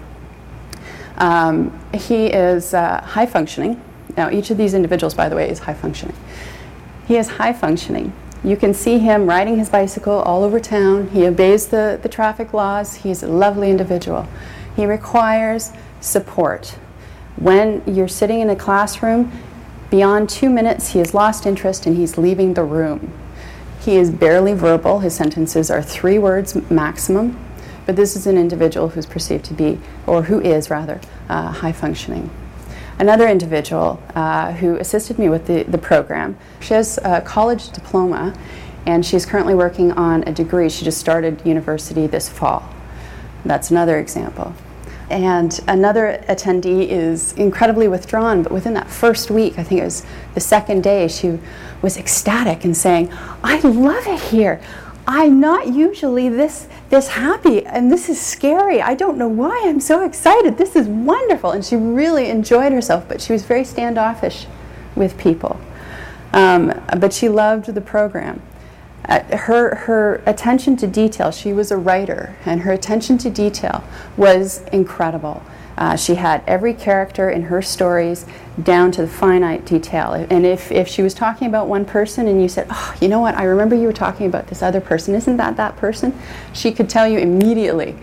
Um, 1.18 1.78
he 1.92 2.28
is 2.28 2.72
uh, 2.72 3.02
high 3.02 3.26
functioning. 3.26 3.78
Now, 4.16 4.30
each 4.30 4.50
of 4.50 4.56
these 4.56 4.72
individuals, 4.72 5.12
by 5.12 5.28
the 5.28 5.36
way, 5.36 5.50
is 5.50 5.58
high 5.58 5.74
functioning. 5.74 6.16
He 7.06 7.18
is 7.18 7.28
high 7.28 7.52
functioning. 7.52 8.14
You 8.42 8.56
can 8.56 8.72
see 8.72 8.98
him 8.98 9.26
riding 9.26 9.58
his 9.58 9.68
bicycle 9.68 10.20
all 10.20 10.42
over 10.42 10.58
town. 10.58 11.10
He 11.10 11.26
obeys 11.26 11.66
the, 11.66 12.00
the 12.02 12.08
traffic 12.08 12.54
laws. 12.54 12.94
He's 12.94 13.22
a 13.22 13.28
lovely 13.28 13.70
individual. 13.70 14.26
He 14.74 14.86
requires 14.86 15.72
support. 16.00 16.78
When 17.36 17.82
you're 17.86 18.08
sitting 18.08 18.40
in 18.40 18.48
a 18.48 18.56
classroom, 18.56 19.30
beyond 19.90 20.30
two 20.30 20.48
minutes, 20.48 20.92
he 20.94 20.98
has 21.00 21.12
lost 21.12 21.44
interest 21.44 21.84
and 21.84 21.94
he's 21.94 22.16
leaving 22.16 22.54
the 22.54 22.64
room. 22.64 23.12
He 23.86 23.98
is 23.98 24.10
barely 24.10 24.52
verbal. 24.52 24.98
His 24.98 25.14
sentences 25.14 25.70
are 25.70 25.80
three 25.80 26.18
words 26.18 26.56
maximum. 26.68 27.38
But 27.86 27.94
this 27.94 28.16
is 28.16 28.26
an 28.26 28.36
individual 28.36 28.88
who's 28.88 29.06
perceived 29.06 29.44
to 29.44 29.54
be, 29.54 29.78
or 30.08 30.24
who 30.24 30.40
is 30.40 30.70
rather, 30.70 31.00
uh, 31.28 31.52
high 31.52 31.70
functioning. 31.70 32.28
Another 32.98 33.28
individual 33.28 34.02
uh, 34.16 34.54
who 34.54 34.74
assisted 34.74 35.20
me 35.20 35.28
with 35.28 35.46
the, 35.46 35.62
the 35.62 35.78
program, 35.78 36.36
she 36.58 36.74
has 36.74 36.98
a 37.04 37.20
college 37.20 37.70
diploma 37.70 38.36
and 38.86 39.06
she's 39.06 39.24
currently 39.24 39.54
working 39.54 39.92
on 39.92 40.24
a 40.26 40.32
degree. 40.32 40.68
She 40.68 40.84
just 40.84 40.98
started 40.98 41.46
university 41.46 42.08
this 42.08 42.28
fall. 42.28 42.68
That's 43.44 43.70
another 43.70 44.00
example. 44.00 44.52
And 45.08 45.60
another 45.68 46.24
attendee 46.28 46.88
is 46.88 47.32
incredibly 47.34 47.86
withdrawn, 47.86 48.42
but 48.42 48.50
within 48.50 48.74
that 48.74 48.90
first 48.90 49.30
week, 49.30 49.58
I 49.58 49.62
think 49.62 49.80
it 49.80 49.84
was 49.84 50.04
the 50.34 50.40
second 50.40 50.82
day, 50.82 51.06
she 51.06 51.38
was 51.80 51.96
ecstatic 51.96 52.64
and 52.64 52.76
saying, 52.76 53.12
I 53.44 53.60
love 53.60 54.06
it 54.06 54.20
here. 54.20 54.60
I'm 55.08 55.38
not 55.38 55.68
usually 55.68 56.28
this 56.28 56.66
this 56.90 57.08
happy 57.08 57.64
and 57.64 57.92
this 57.92 58.08
is 58.08 58.20
scary. 58.20 58.82
I 58.82 58.94
don't 58.94 59.16
know 59.16 59.28
why 59.28 59.62
I'm 59.64 59.80
so 59.80 60.04
excited. 60.04 60.58
This 60.58 60.74
is 60.74 60.88
wonderful. 60.88 61.52
And 61.52 61.64
she 61.64 61.76
really 61.76 62.28
enjoyed 62.28 62.72
herself, 62.72 63.08
but 63.08 63.20
she 63.20 63.32
was 63.32 63.44
very 63.44 63.64
standoffish 63.64 64.46
with 64.96 65.16
people. 65.16 65.60
Um, 66.32 66.72
but 66.98 67.12
she 67.12 67.28
loved 67.28 67.66
the 67.66 67.80
program. 67.80 68.42
Uh, 69.08 69.36
her, 69.36 69.74
her 69.74 70.22
attention 70.26 70.76
to 70.76 70.86
detail, 70.86 71.30
she 71.30 71.52
was 71.52 71.70
a 71.70 71.76
writer, 71.76 72.36
and 72.44 72.62
her 72.62 72.72
attention 72.72 73.16
to 73.18 73.30
detail 73.30 73.84
was 74.16 74.62
incredible. 74.72 75.42
Uh, 75.78 75.94
she 75.94 76.14
had 76.14 76.42
every 76.46 76.72
character 76.72 77.28
in 77.28 77.42
her 77.42 77.60
stories 77.60 78.24
down 78.62 78.90
to 78.90 79.02
the 79.02 79.08
finite 79.08 79.64
detail. 79.66 80.12
And 80.14 80.46
if, 80.46 80.72
if 80.72 80.88
she 80.88 81.02
was 81.02 81.12
talking 81.12 81.46
about 81.48 81.68
one 81.68 81.84
person 81.84 82.26
and 82.26 82.40
you 82.40 82.48
said, 82.48 82.66
Oh, 82.70 82.94
you 83.00 83.08
know 83.08 83.20
what, 83.20 83.34
I 83.34 83.44
remember 83.44 83.76
you 83.76 83.86
were 83.86 83.92
talking 83.92 84.26
about 84.26 84.46
this 84.46 84.62
other 84.62 84.80
person, 84.80 85.14
isn't 85.14 85.36
that 85.36 85.56
that 85.58 85.76
person? 85.76 86.18
She 86.54 86.72
could 86.72 86.88
tell 86.88 87.06
you 87.06 87.18
immediately, 87.18 87.94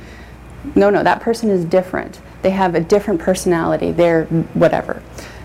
No, 0.76 0.92
no, 0.92 1.04
that 1.04 1.22
person 1.22 1.50
is 1.50 1.66
different. 1.66 2.22
They 2.44 2.52
have 2.52 2.76
a 2.76 2.80
different 2.80 3.20
personality, 3.20 3.92
they're 3.92 4.26
whatever. 4.54 5.02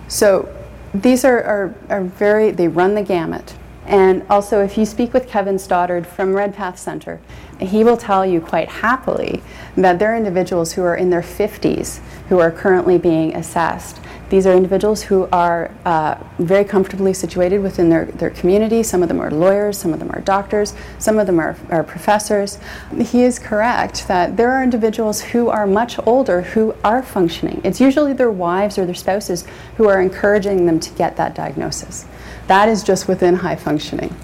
So 0.06 0.54
these 0.92 1.24
are, 1.24 1.42
are, 1.42 1.74
are 1.88 2.04
very, 2.04 2.50
they 2.50 2.68
run 2.68 2.94
the 2.94 3.02
gamut. 3.02 3.54
And 3.88 4.22
also, 4.28 4.62
if 4.62 4.76
you 4.76 4.84
speak 4.84 5.14
with 5.14 5.26
Kevin 5.26 5.58
Stoddart 5.58 6.06
from 6.06 6.34
Redpath 6.34 6.78
Center, 6.78 7.20
he 7.58 7.82
will 7.82 7.96
tell 7.96 8.24
you 8.24 8.38
quite 8.38 8.68
happily 8.68 9.42
that 9.76 9.98
there 9.98 10.12
are 10.12 10.16
individuals 10.16 10.74
who 10.74 10.82
are 10.82 10.94
in 10.94 11.08
their 11.08 11.22
50s 11.22 12.00
who 12.28 12.38
are 12.38 12.50
currently 12.50 12.98
being 12.98 13.34
assessed. 13.34 13.98
These 14.28 14.46
are 14.46 14.52
individuals 14.52 15.04
who 15.04 15.26
are 15.32 15.70
uh, 15.86 16.22
very 16.38 16.64
comfortably 16.64 17.14
situated 17.14 17.62
within 17.62 17.88
their, 17.88 18.04
their 18.04 18.28
community. 18.28 18.82
Some 18.82 19.02
of 19.02 19.08
them 19.08 19.20
are 19.20 19.30
lawyers, 19.30 19.78
some 19.78 19.94
of 19.94 20.00
them 20.00 20.10
are 20.10 20.20
doctors, 20.20 20.74
some 20.98 21.18
of 21.18 21.26
them 21.26 21.40
are, 21.40 21.56
are 21.70 21.82
professors. 21.82 22.58
He 23.00 23.22
is 23.22 23.38
correct 23.38 24.06
that 24.06 24.36
there 24.36 24.52
are 24.52 24.62
individuals 24.62 25.22
who 25.22 25.48
are 25.48 25.66
much 25.66 25.98
older 26.06 26.42
who 26.42 26.74
are 26.84 27.02
functioning. 27.02 27.62
It's 27.64 27.80
usually 27.80 28.12
their 28.12 28.30
wives 28.30 28.76
or 28.76 28.84
their 28.84 28.94
spouses 28.94 29.46
who 29.78 29.88
are 29.88 29.98
encouraging 30.02 30.66
them 30.66 30.78
to 30.78 30.90
get 30.90 31.16
that 31.16 31.34
diagnosis. 31.34 32.04
That 32.46 32.68
is 32.68 32.82
just 32.82 33.08
within 33.08 33.36
high 33.36 33.56
functioning. 33.56 34.14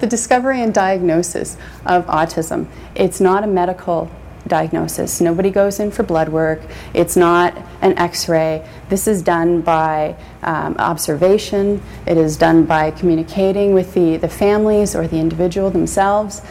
The 0.00 0.06
discovery 0.06 0.62
and 0.62 0.72
diagnosis 0.72 1.56
of 1.84 2.06
autism, 2.06 2.66
it's 2.94 3.20
not 3.20 3.44
a 3.44 3.46
medical 3.46 4.10
diagnosis. 4.46 5.20
Nobody 5.20 5.50
goes 5.50 5.80
in 5.80 5.90
for 5.90 6.02
blood 6.02 6.28
work. 6.28 6.60
It's 6.94 7.16
not 7.16 7.56
an 7.82 7.96
x 7.98 8.28
ray. 8.28 8.66
This 8.88 9.06
is 9.06 9.22
done 9.22 9.60
by 9.60 10.16
um, 10.42 10.76
observation, 10.78 11.82
it 12.06 12.16
is 12.16 12.36
done 12.36 12.64
by 12.64 12.90
communicating 12.92 13.74
with 13.74 13.94
the, 13.94 14.16
the 14.16 14.28
families 14.28 14.96
or 14.96 15.06
the 15.06 15.18
individual 15.18 15.70
themselves. 15.70 16.42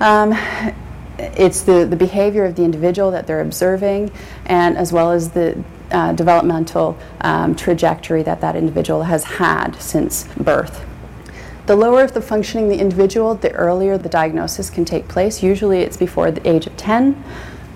Um, 0.00 0.32
it's 1.18 1.62
the, 1.62 1.84
the 1.84 1.96
behavior 1.96 2.44
of 2.44 2.56
the 2.56 2.64
individual 2.64 3.10
that 3.10 3.26
they're 3.26 3.42
observing, 3.42 4.10
and 4.46 4.76
as 4.76 4.92
well 4.92 5.12
as 5.12 5.30
the 5.30 5.62
uh, 5.90 6.12
developmental 6.12 6.96
um, 7.20 7.54
trajectory 7.54 8.22
that 8.22 8.40
that 8.40 8.56
individual 8.56 9.04
has 9.04 9.24
had 9.24 9.72
since 9.76 10.24
birth. 10.36 10.84
The 11.66 11.76
lower 11.76 12.02
of 12.02 12.14
the 12.14 12.22
functioning 12.22 12.68
the 12.68 12.78
individual, 12.78 13.34
the 13.34 13.52
earlier 13.52 13.96
the 13.96 14.08
diagnosis 14.08 14.70
can 14.70 14.84
take 14.84 15.06
place. 15.06 15.42
Usually 15.42 15.80
it's 15.80 15.96
before 15.96 16.30
the 16.30 16.48
age 16.48 16.66
of 16.66 16.76
10. 16.76 17.22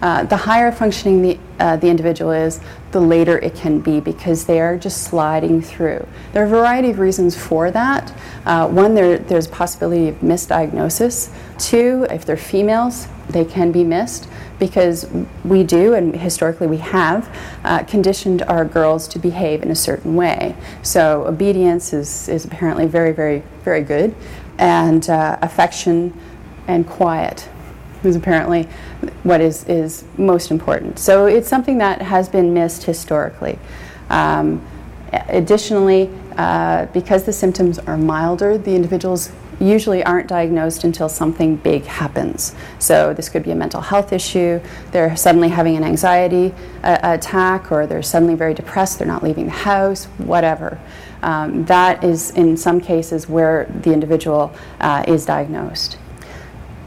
Uh, 0.02 0.24
the 0.24 0.36
higher 0.36 0.70
functioning 0.70 1.22
the, 1.22 1.38
uh, 1.58 1.76
the 1.76 1.88
individual 1.88 2.30
is, 2.30 2.60
the 2.92 3.00
later 3.00 3.38
it 3.38 3.54
can 3.54 3.80
be 3.80 4.00
because 4.00 4.44
they 4.44 4.60
are 4.60 4.76
just 4.76 5.04
sliding 5.04 5.60
through. 5.62 6.06
There 6.32 6.42
are 6.42 6.46
a 6.46 6.48
variety 6.48 6.90
of 6.90 6.98
reasons 6.98 7.36
for 7.36 7.70
that. 7.70 8.12
Uh, 8.44 8.68
one, 8.68 8.94
there, 8.94 9.18
there's 9.18 9.46
possibility 9.46 10.08
of 10.08 10.16
misdiagnosis. 10.16 11.30
Two, 11.58 12.06
if 12.10 12.24
they're 12.24 12.36
females, 12.36 13.08
they 13.28 13.44
can 13.44 13.72
be 13.72 13.82
missed 13.82 14.28
because 14.58 15.08
we 15.44 15.64
do, 15.64 15.94
and 15.94 16.14
historically 16.14 16.66
we 16.66 16.76
have, 16.76 17.28
uh, 17.64 17.82
conditioned 17.84 18.42
our 18.42 18.64
girls 18.64 19.08
to 19.08 19.18
behave 19.18 19.62
in 19.62 19.70
a 19.70 19.74
certain 19.74 20.14
way. 20.14 20.54
So 20.82 21.26
obedience 21.26 21.92
is, 21.92 22.28
is 22.28 22.44
apparently 22.44 22.86
very, 22.86 23.12
very, 23.12 23.42
very 23.64 23.82
good, 23.82 24.14
and 24.58 25.08
uh, 25.08 25.38
affection 25.42 26.18
and 26.68 26.86
quiet 26.86 27.48
is 28.04 28.16
apparently 28.16 28.64
what 29.22 29.40
is, 29.40 29.64
is 29.68 30.04
most 30.16 30.50
important. 30.50 30.98
So 30.98 31.26
it's 31.26 31.48
something 31.48 31.78
that 31.78 32.02
has 32.02 32.28
been 32.28 32.54
missed 32.54 32.84
historically. 32.84 33.58
Um, 34.10 34.64
additionally, 35.12 36.10
uh, 36.36 36.86
because 36.86 37.24
the 37.24 37.32
symptoms 37.32 37.78
are 37.78 37.96
milder, 37.96 38.58
the 38.58 38.74
individuals 38.74 39.30
usually 39.60 40.02
aren't 40.02 40.28
diagnosed 40.28 40.84
until 40.84 41.08
something 41.08 41.56
big 41.56 41.84
happens. 41.84 42.54
So 42.78 43.14
this 43.14 43.28
could 43.28 43.44
be 43.44 43.52
a 43.52 43.54
mental 43.54 43.80
health 43.80 44.12
issue, 44.12 44.60
they're 44.90 45.16
suddenly 45.16 45.48
having 45.48 45.76
an 45.76 45.84
anxiety 45.84 46.52
uh, 46.82 46.98
attack, 47.02 47.70
or 47.70 47.86
they're 47.86 48.02
suddenly 48.02 48.34
very 48.34 48.54
depressed, 48.54 48.98
they're 48.98 49.06
not 49.06 49.22
leaving 49.22 49.46
the 49.46 49.52
house, 49.52 50.06
whatever. 50.18 50.80
Um, 51.22 51.64
that 51.66 52.04
is, 52.04 52.30
in 52.32 52.56
some 52.56 52.80
cases, 52.80 53.28
where 53.28 53.66
the 53.82 53.92
individual 53.92 54.52
uh, 54.80 55.04
is 55.06 55.24
diagnosed. 55.24 55.96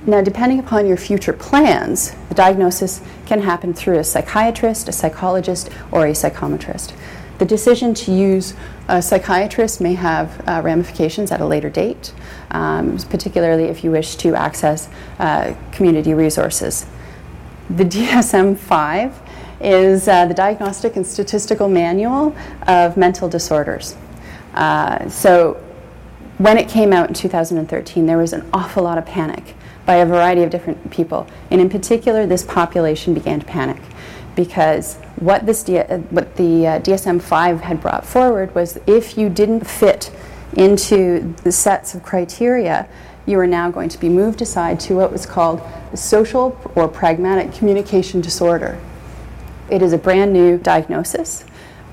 Now, 0.06 0.22
depending 0.22 0.60
upon 0.60 0.88
your 0.88 0.98
future 0.98 1.34
plans, 1.34 2.16
the 2.30 2.36
diagnosis 2.36 3.02
can 3.26 3.42
happen 3.42 3.74
through 3.74 3.98
a 4.00 4.04
psychiatrist, 4.04 4.88
a 4.88 4.92
psychologist, 4.92 5.70
or 5.92 6.06
a 6.06 6.12
psychometrist. 6.12 6.94
The 7.40 7.46
decision 7.46 7.94
to 7.94 8.12
use 8.12 8.54
a 8.88 9.02
psychiatrist 9.02 9.80
may 9.82 9.94
have 9.94 10.42
uh, 10.48 10.62
ramifications 10.64 11.32
at 11.32 11.42
a 11.42 11.46
later 11.46 11.70
date, 11.70 12.14
um, 12.52 12.98
particularly 13.10 13.66
if 13.66 13.84
you 13.84 13.92
wish 13.92 14.16
to 14.18 14.34
access 14.34 14.90
uh, 15.20 15.54
community 15.72 16.14
resources. 16.14 16.88
The 17.70 17.84
DSM 17.84 18.58
5 18.58 19.22
is 19.60 20.08
uh, 20.08 20.26
the 20.26 20.34
Diagnostic 20.34 20.96
and 20.96 21.06
Statistical 21.06 21.68
Manual 21.68 22.36
of 22.68 22.96
Mental 22.96 23.28
Disorders. 23.28 23.98
Uh, 24.54 25.10
so, 25.10 25.62
when 26.38 26.58
it 26.58 26.70
came 26.70 26.94
out 26.94 27.08
in 27.08 27.14
2013, 27.14 28.06
there 28.06 28.18
was 28.18 28.32
an 28.32 28.48
awful 28.54 28.84
lot 28.84 28.98
of 28.98 29.06
panic 29.06 29.56
by 29.88 29.96
a 29.96 30.06
variety 30.06 30.44
of 30.44 30.52
different 30.52 30.92
people. 30.92 31.26
And 31.50 31.60
in 31.60 31.70
particular, 31.70 32.28
this 32.28 32.44
population 32.44 33.16
began 33.16 33.40
to 33.40 33.46
panic 33.46 33.82
because 34.36 34.98
what, 35.16 35.48
this 35.48 35.64
D- 35.64 35.80
what 35.80 36.36
the 36.36 36.68
uh, 36.68 36.80
DSM 36.82 37.20
5 37.22 37.62
had 37.62 37.82
brought 37.82 38.06
forward 38.06 38.54
was 38.54 38.78
if 38.86 39.18
you 39.18 39.30
didn't 39.30 39.66
fit 39.66 40.12
into 40.54 41.34
the 41.44 41.52
sets 41.52 41.96
of 41.96 42.04
criteria, 42.04 42.88
you 43.26 43.40
are 43.40 43.48
now 43.48 43.72
going 43.72 43.90
to 43.90 43.98
be 43.98 44.10
moved 44.10 44.42
aside 44.42 44.80
to 44.82 44.96
what 44.96 45.12
was 45.12 45.26
called 45.26 45.62
social 45.96 46.60
or 46.76 46.88
pragmatic 46.88 47.54
communication 47.54 48.22
disorder. 48.22 48.80
It 49.70 49.82
is 49.82 49.94
a 49.94 49.98
brand 49.98 50.34
new 50.34 50.58
diagnosis 50.58 51.46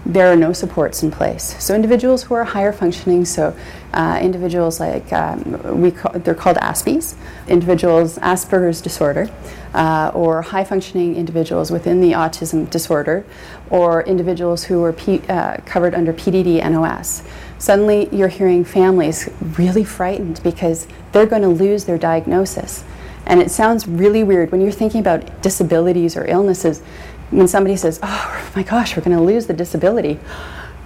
there 0.07 0.31
are 0.31 0.37
no 0.37 0.53
supports 0.53 1.03
in 1.03 1.11
place. 1.11 1.57
So 1.63 1.75
individuals 1.75 2.25
who 2.25 2.35
are 2.35 2.45
higher 2.45 2.73
functioning, 2.73 3.25
so 3.25 3.57
uh, 3.93 4.19
individuals 4.21 4.79
like 4.81 5.11
um, 5.13 5.81
we 5.81 5.91
call, 5.91 6.13
they're 6.19 6.35
called 6.35 6.59
Aspies, 6.59 7.15
individuals 7.49 8.19
Asperger's 8.19 8.81
disorder, 8.81 9.31
uh, 9.73 10.11
or 10.15 10.43
high 10.43 10.65
functioning 10.65 11.17
individuals 11.17 11.71
within 11.71 12.01
the 12.01 12.13
autism 12.13 12.69
disorder, 12.69 13.25
or 13.71 14.03
individuals 14.03 14.65
who 14.65 14.83
are 14.85 14.93
P, 14.93 15.21
uh, 15.29 15.57
covered 15.65 15.95
under 15.95 16.13
PDD 16.13 16.63
NOS. 16.71 17.23
Suddenly, 17.59 18.15
you're 18.15 18.29
hearing 18.29 18.65
families 18.65 19.31
really 19.57 19.85
frightened 19.85 20.41
because 20.43 20.87
they're 21.13 21.27
going 21.27 21.43
to 21.43 21.49
lose 21.49 21.85
their 21.85 21.99
diagnosis. 21.99 22.85
And 23.27 23.41
it 23.41 23.51
sounds 23.51 23.89
really 23.89 24.23
weird 24.23 24.53
when 24.53 24.61
you're 24.61 24.71
thinking 24.71 25.01
about 25.01 25.43
disabilities 25.43 26.17
or 26.17 26.27
illnesses 26.27 26.83
when 27.31 27.49
somebody 27.49 27.77
says, 27.77 27.99
oh 28.03 28.53
my 28.55 28.63
gosh, 28.63 28.97
we're 28.97 29.03
going 29.03 29.17
to 29.17 29.23
lose 29.23 29.47
the 29.47 29.55
disability, 29.55 30.19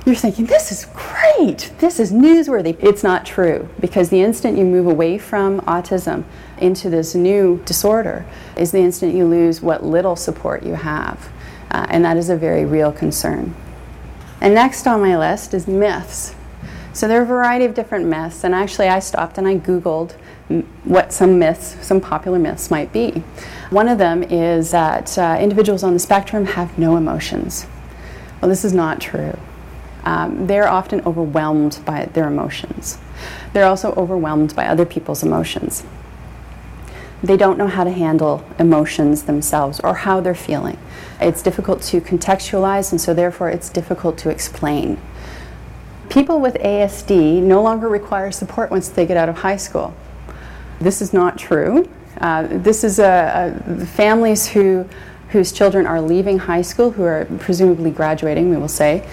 you're 0.07 0.15
thinking, 0.15 0.47
this 0.47 0.73
is 0.73 0.87
great, 0.95 1.71
this 1.79 2.01
is 2.01 2.13
newsworthy. 2.13 2.83
It's 2.83 3.03
not 3.03 3.27
true 3.27 3.69
because 3.79 4.09
the 4.09 4.23
instant 4.23 4.57
you 4.57 4.65
move 4.65 4.87
away 4.87 5.19
from 5.19 5.61
autism 5.63 6.25
into 6.59 6.89
this 6.89 7.15
new 7.15 7.63
disorder 7.67 8.25
is 8.57 8.73
the 8.73 8.79
instant 8.79 9.15
you 9.15 9.27
lose 9.27 9.61
what 9.61 9.85
little 9.85 10.17
support 10.17 10.63
you 10.63 10.75
have. 10.75 11.31
Uh, 11.71 11.87
and 11.91 12.05
that 12.05 12.17
is 12.17 12.31
a 12.31 12.37
very 12.37 12.65
real 12.65 12.91
concern. 12.91 13.55
And 14.41 14.55
next 14.55 14.87
on 14.87 15.01
my 15.01 15.19
list 15.19 15.53
is 15.53 15.67
myths. 15.67 16.35
So 16.95 17.07
there 17.07 17.21
are 17.21 17.25
a 17.25 17.27
variety 17.27 17.65
of 17.65 17.75
different 17.75 18.07
myths, 18.07 18.45
and 18.45 18.55
actually 18.55 18.89
I 18.89 19.01
stopped 19.01 19.37
and 19.37 19.47
I 19.47 19.57
Googled 19.59 20.15
what 20.85 21.13
some 21.13 21.39
myths, 21.39 21.77
some 21.87 22.01
popular 22.01 22.39
myths 22.39 22.71
might 22.71 22.93
be. 22.93 23.23
One 23.71 23.89
of 23.89 23.99
them 23.99 24.23
is 24.23 24.71
that 24.71 25.19
uh, 25.19 25.39
individuals 25.41 25.83
on 25.83 25.93
the 25.93 25.99
spectrum 25.99 26.47
have 26.47 26.79
no 26.79 26.97
emotions. 26.97 27.67
Well, 28.41 28.49
this 28.49 28.65
is 28.65 28.73
not 28.73 29.01
true. 29.01 29.37
Um, 30.05 30.47
they're 30.47 30.69
often 30.69 31.03
overwhelmed 31.03 31.81
by 31.85 32.07
their 32.07 32.29
emotions. 32.29 32.99
They're 33.53 33.67
also 33.67 33.93
overwhelmed 33.93 34.57
by 34.57 34.67
other 34.67 34.87
people's 34.87 35.23
emotions. 35.23 35.85
They 37.23 37.37
don't 37.37 37.59
know 37.59 37.67
how 37.67 37.85
to 37.85 37.91
handle 37.91 38.45
emotions 38.59 39.25
themselves 39.25 39.81
or 39.81 39.95
how 39.95 40.21
they're 40.21 40.35
feeling. 40.35 40.79
It's 41.21 41.43
difficult 41.43 41.83
to 41.83 42.01
contextualize, 42.01 42.93
and 42.93 43.01
so 43.01 43.13
therefore 43.13 43.51
it's 43.51 43.69
difficult 43.69 44.17
to 44.19 44.31
explain. 44.31 44.99
People 46.09 46.41
with 46.41 46.55
ASD 46.55 47.43
no 47.43 47.61
longer 47.61 47.89
require 47.89 48.31
support 48.31 48.71
once 48.71 48.89
they 48.89 49.05
get 49.05 49.17
out 49.17 49.29
of 49.29 49.39
high 49.39 49.57
school. 49.57 49.95
This 50.81 51.03
is 51.03 51.13
not 51.13 51.39
true. 51.39 51.89
Uh, 52.21 52.47
this 52.51 52.85
is 52.85 52.99
a, 52.99 53.61
a, 53.67 53.87
families 53.87 54.47
who, 54.47 54.89
whose 55.31 55.53
children 55.53 55.87
are 55.87 56.01
leaving 56.01 56.39
high 56.39 56.63
school, 56.63 56.91
who 56.91 57.05
are 57.05 57.27
presumably 57.39 57.91
graduating, 57.91 58.51
we 58.51 58.57
will 58.57 58.69
say. 58.69 59.07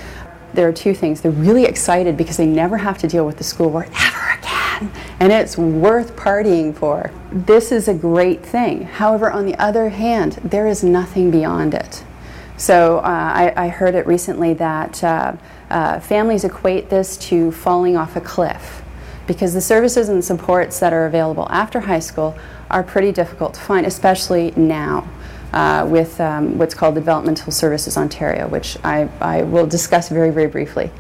There 0.54 0.68
are 0.68 0.74
two 0.74 0.94
things. 0.94 1.22
They're 1.22 1.32
really 1.32 1.66
excited 1.66 2.18
because 2.18 2.38
they 2.38 2.46
never 2.46 2.78
have 2.78 2.98
to 3.00 3.08
deal 3.08 3.26
with 3.26 3.38
the 3.38 3.44
schoolwork 3.44 3.90
ever 4.02 4.40
again, 4.40 4.92
and 5.20 5.32
it's 5.32 5.58
worth 5.58 6.16
partying 6.16 6.74
for. 6.74 7.12
This 7.32 7.72
is 7.72 7.88
a 7.88 7.94
great 7.94 8.46
thing. 8.46 8.84
However, 8.84 9.30
on 9.30 9.46
the 9.46 9.56
other 9.56 9.90
hand, 9.90 10.34
there 10.44 10.68
is 10.68 10.84
nothing 10.84 11.30
beyond 11.30 11.74
it. 11.74 12.04
So 12.58 13.00
uh, 13.00 13.02
I, 13.02 13.54
I, 13.66 13.68
heard 13.68 13.96
it 13.96 14.08
recently 14.08 14.54
that 14.54 15.04
uh, 15.04 15.36
uh 15.70 16.00
families 16.00 16.46
equate 16.46 16.90
this 16.90 17.18
to 17.18 17.52
falling 17.52 17.98
off 17.98 18.16
a 18.16 18.22
cliff 18.22 18.85
because 19.28 19.54
the 19.54 19.62
services 19.62 20.10
and 20.10 20.24
supports 20.24 20.80
that 20.80 20.94
are 20.94 21.06
available 21.06 21.48
after 21.50 21.80
high 21.80 22.00
school 22.00 22.38
are 22.70 22.84
pretty 22.84 23.12
difficult 23.12 23.54
to 23.56 23.60
find, 23.60 23.86
especially 23.86 24.52
now. 24.56 25.08
Uh, 25.54 25.86
with 25.86 26.20
um, 26.20 26.58
what's 26.58 26.74
called 26.74 26.96
Developmental 26.96 27.50
Services 27.50 27.96
Ontario, 27.96 28.46
which 28.50 28.78
I, 28.84 29.08
I 29.22 29.44
will 29.44 29.66
discuss 29.66 30.10
very, 30.10 30.30
very 30.30 30.48
briefly. 30.48 30.92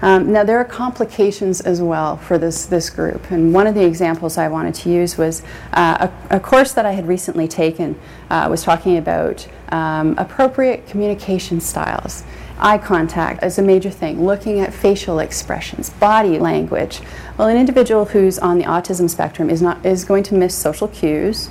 Um, 0.00 0.32
now, 0.32 0.44
there 0.44 0.58
are 0.58 0.64
complications 0.64 1.60
as 1.60 1.82
well 1.82 2.16
for 2.18 2.38
this, 2.38 2.66
this 2.66 2.88
group, 2.88 3.30
and 3.32 3.52
one 3.52 3.66
of 3.66 3.74
the 3.74 3.84
examples 3.84 4.38
I 4.38 4.46
wanted 4.46 4.74
to 4.76 4.90
use 4.90 5.18
was 5.18 5.42
uh, 5.72 6.08
a, 6.30 6.36
a, 6.36 6.40
course 6.40 6.72
that 6.74 6.86
I 6.86 6.92
had 6.92 7.08
recently 7.08 7.48
taken 7.48 7.98
uh, 8.30 8.46
was 8.48 8.62
talking 8.62 8.98
about 8.98 9.48
um, 9.70 10.14
appropriate 10.16 10.86
communication 10.86 11.60
styles. 11.60 12.22
Eye 12.60 12.78
contact 12.78 13.44
is 13.44 13.58
a 13.58 13.62
major 13.62 13.90
thing, 13.90 14.24
looking 14.24 14.58
at 14.58 14.74
facial 14.74 15.20
expressions, 15.20 15.90
body 15.90 16.38
language. 16.38 17.00
Well, 17.36 17.46
an 17.48 17.56
individual 17.56 18.06
who's 18.06 18.38
on 18.38 18.58
the 18.58 18.64
autism 18.64 19.08
spectrum 19.08 19.48
is, 19.48 19.62
not, 19.62 19.84
is 19.86 20.04
going 20.04 20.24
to 20.24 20.34
miss 20.34 20.56
social 20.56 20.88
cues, 20.88 21.50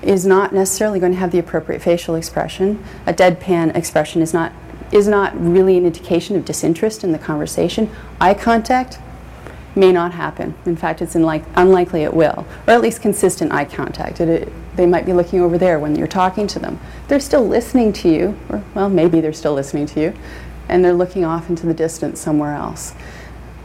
is 0.00 0.24
not 0.24 0.52
necessarily 0.52 1.00
going 1.00 1.12
to 1.12 1.18
have 1.18 1.32
the 1.32 1.40
appropriate 1.40 1.82
facial 1.82 2.14
expression. 2.14 2.84
A 3.04 3.12
deadpan 3.12 3.74
expression 3.74 4.22
is 4.22 4.32
not, 4.32 4.52
is 4.92 5.08
not 5.08 5.32
really 5.40 5.76
an 5.76 5.86
indication 5.86 6.36
of 6.36 6.44
disinterest 6.44 7.02
in 7.02 7.10
the 7.10 7.18
conversation. 7.18 7.90
Eye 8.20 8.34
contact 8.34 9.00
may 9.74 9.90
not 9.90 10.12
happen. 10.12 10.54
In 10.66 10.76
fact, 10.76 11.02
it's 11.02 11.16
like, 11.16 11.44
unlikely 11.56 12.04
it 12.04 12.14
will, 12.14 12.46
or 12.68 12.74
at 12.74 12.80
least 12.80 13.02
consistent 13.02 13.50
eye 13.50 13.64
contact. 13.64 14.20
It, 14.20 14.28
it, 14.28 14.76
they 14.76 14.86
might 14.86 15.06
be 15.06 15.12
looking 15.12 15.40
over 15.40 15.58
there 15.58 15.80
when 15.80 15.96
you're 15.96 16.06
talking 16.06 16.46
to 16.48 16.58
them. 16.58 16.78
They're 17.08 17.18
still 17.18 17.46
listening 17.46 17.92
to 17.94 18.08
you, 18.08 18.38
or 18.48 18.62
well, 18.74 18.88
maybe 18.88 19.20
they're 19.20 19.32
still 19.32 19.54
listening 19.54 19.86
to 19.86 20.00
you, 20.00 20.14
and 20.68 20.84
they're 20.84 20.92
looking 20.92 21.24
off 21.24 21.48
into 21.48 21.66
the 21.66 21.74
distance 21.74 22.20
somewhere 22.20 22.54
else. 22.54 22.94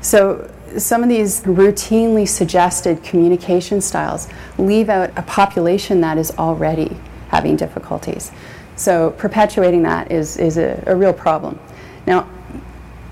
So 0.01 0.49
some 0.77 1.03
of 1.03 1.09
these 1.09 1.41
routinely 1.41 2.27
suggested 2.27 3.03
communication 3.03 3.81
styles 3.81 4.27
leave 4.57 4.89
out 4.89 5.11
a 5.17 5.21
population 5.23 6.01
that 6.01 6.17
is 6.17 6.31
already 6.37 6.97
having 7.29 7.55
difficulties. 7.55 8.31
So 8.75 9.11
perpetuating 9.11 9.83
that 9.83 10.11
is, 10.11 10.37
is 10.37 10.57
a, 10.57 10.83
a 10.87 10.95
real 10.95 11.13
problem. 11.13 11.59
Now, 12.05 12.29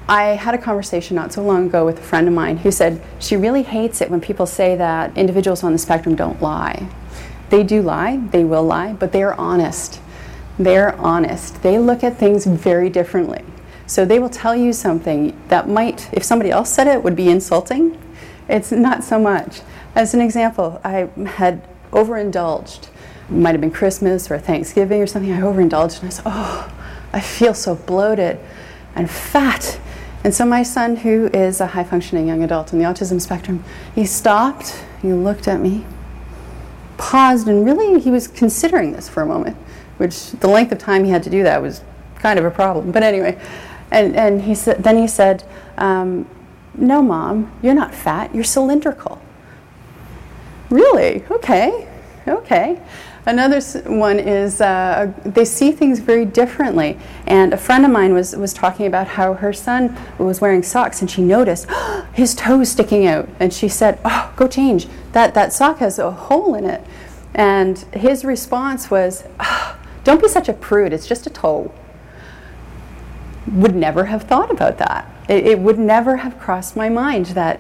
I 0.09 0.27
had 0.27 0.55
a 0.55 0.57
conversation 0.57 1.15
not 1.15 1.33
so 1.33 1.43
long 1.43 1.67
ago 1.67 1.85
with 1.85 1.99
a 1.99 2.01
friend 2.01 2.27
of 2.27 2.33
mine 2.33 2.57
who 2.57 2.71
said 2.71 3.01
she 3.19 3.35
really 3.35 3.63
hates 3.63 3.99
it 3.99 4.09
when 4.09 4.21
people 4.21 4.45
say 4.45 4.77
that 4.77 5.17
individuals 5.17 5.63
on 5.63 5.73
the 5.73 5.77
spectrum 5.77 6.15
don't 6.15 6.41
lie. 6.41 6.87
They 7.49 7.63
do 7.63 7.81
lie, 7.81 8.17
they 8.31 8.45
will 8.45 8.63
lie, 8.63 8.93
but 8.93 9.11
they 9.11 9.23
are 9.23 9.33
honest. 9.33 9.99
They're 10.57 10.95
honest. 10.95 11.61
They 11.61 11.77
look 11.77 12.03
at 12.03 12.17
things 12.17 12.45
very 12.45 12.89
differently. 12.89 13.43
So 13.87 14.03
they 14.03 14.19
will 14.19 14.29
tell 14.29 14.55
you 14.55 14.73
something 14.73 15.39
that 15.47 15.69
might, 15.69 16.09
if 16.13 16.23
somebody 16.23 16.51
else 16.51 16.71
said 16.71 16.87
it, 16.87 17.01
would 17.03 17.15
be 17.15 17.29
insulting. 17.29 17.97
It's 18.49 18.71
not 18.71 19.03
so 19.03 19.17
much. 19.17 19.61
As 19.95 20.13
an 20.13 20.19
example, 20.21 20.79
I 20.83 21.09
had 21.25 21.65
overindulged. 21.93 22.89
It 23.29 23.33
might 23.33 23.53
have 23.53 23.61
been 23.61 23.71
Christmas 23.71 24.29
or 24.29 24.37
Thanksgiving 24.37 25.01
or 25.01 25.07
something. 25.07 25.31
I 25.31 25.41
overindulged 25.41 25.99
and 25.99 26.07
I 26.07 26.09
said, 26.09 26.23
Oh, 26.25 26.71
I 27.13 27.21
feel 27.21 27.53
so 27.53 27.75
bloated 27.75 28.39
and 28.93 29.09
fat. 29.09 29.79
And 30.23 30.35
so 30.35 30.45
my 30.45 30.63
son, 30.63 30.97
who 30.97 31.27
is 31.27 31.61
a 31.61 31.67
high 31.67 31.85
functioning 31.85 32.27
young 32.27 32.43
adult 32.43 32.73
in 32.73 32.79
the 32.79 32.85
autism 32.85 33.21
spectrum, 33.21 33.63
he 33.95 34.05
stopped, 34.05 34.83
he 35.01 35.13
looked 35.13 35.47
at 35.47 35.61
me, 35.61 35.85
paused, 36.97 37.47
and 37.47 37.65
really 37.65 38.01
he 38.01 38.11
was 38.11 38.27
considering 38.27 38.91
this 38.91 39.07
for 39.07 39.23
a 39.23 39.25
moment, 39.25 39.55
which 39.97 40.31
the 40.31 40.47
length 40.47 40.71
of 40.73 40.79
time 40.79 41.05
he 41.05 41.11
had 41.11 41.23
to 41.23 41.29
do 41.29 41.43
that 41.43 41.61
was 41.61 41.81
kind 42.19 42.37
of 42.37 42.45
a 42.45 42.51
problem. 42.51 42.91
But 42.91 43.03
anyway, 43.03 43.39
and, 43.91 44.15
and 44.15 44.41
he 44.41 44.55
said, 44.55 44.83
then 44.83 44.97
he 44.97 45.07
said, 45.07 45.43
um, 45.77 46.27
No, 46.75 47.01
mom, 47.01 47.51
you're 47.61 47.73
not 47.73 47.93
fat, 47.93 48.33
you're 48.33 48.43
cylindrical. 48.43 49.21
Really? 50.69 51.23
Okay. 51.31 51.87
Okay. 52.27 52.81
Another 53.25 53.59
one 53.89 54.19
is 54.19 54.61
uh, 54.61 55.11
they 55.25 55.43
see 55.43 55.71
things 55.71 55.99
very 55.99 56.25
differently. 56.25 56.97
And 57.25 57.53
a 57.53 57.57
friend 57.57 57.83
of 57.83 57.91
mine 57.91 58.13
was, 58.13 58.35
was 58.35 58.53
talking 58.53 58.85
about 58.85 59.07
how 59.07 59.33
her 59.33 59.51
son 59.51 59.97
was 60.17 60.39
wearing 60.39 60.63
socks 60.63 61.01
and 61.01 61.11
she 61.11 61.21
noticed 61.21 61.67
oh, 61.69 62.07
his 62.13 62.33
toes 62.35 62.71
sticking 62.71 63.05
out. 63.05 63.27
And 63.39 63.53
she 63.53 63.67
said, 63.67 63.99
Oh, 64.05 64.33
go 64.35 64.47
change. 64.47 64.87
That, 65.11 65.33
that 65.33 65.51
sock 65.51 65.79
has 65.79 65.99
a 65.99 66.11
hole 66.11 66.55
in 66.55 66.65
it. 66.65 66.81
And 67.33 67.77
his 67.93 68.23
response 68.23 68.89
was, 68.89 69.25
oh, 69.39 69.77
Don't 70.05 70.21
be 70.21 70.29
such 70.29 70.47
a 70.47 70.53
prude, 70.53 70.93
it's 70.93 71.07
just 71.07 71.27
a 71.27 71.29
toe. 71.29 71.73
Would 73.51 73.75
never 73.75 74.05
have 74.05 74.23
thought 74.23 74.51
about 74.51 74.77
that. 74.77 75.09
It, 75.29 75.45
it 75.45 75.59
would 75.59 75.79
never 75.79 76.17
have 76.17 76.39
crossed 76.39 76.75
my 76.75 76.89
mind 76.89 77.27
that, 77.27 77.59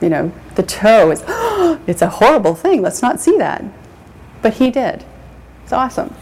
you 0.00 0.08
know, 0.08 0.32
the 0.54 0.62
toe 0.62 1.10
is, 1.10 1.22
oh, 1.26 1.80
it's 1.86 2.02
a 2.02 2.08
horrible 2.08 2.54
thing, 2.54 2.82
let's 2.82 3.02
not 3.02 3.20
see 3.20 3.36
that. 3.38 3.64
But 4.42 4.54
he 4.54 4.70
did. 4.70 5.04
It's 5.62 5.72
awesome. 5.72 6.14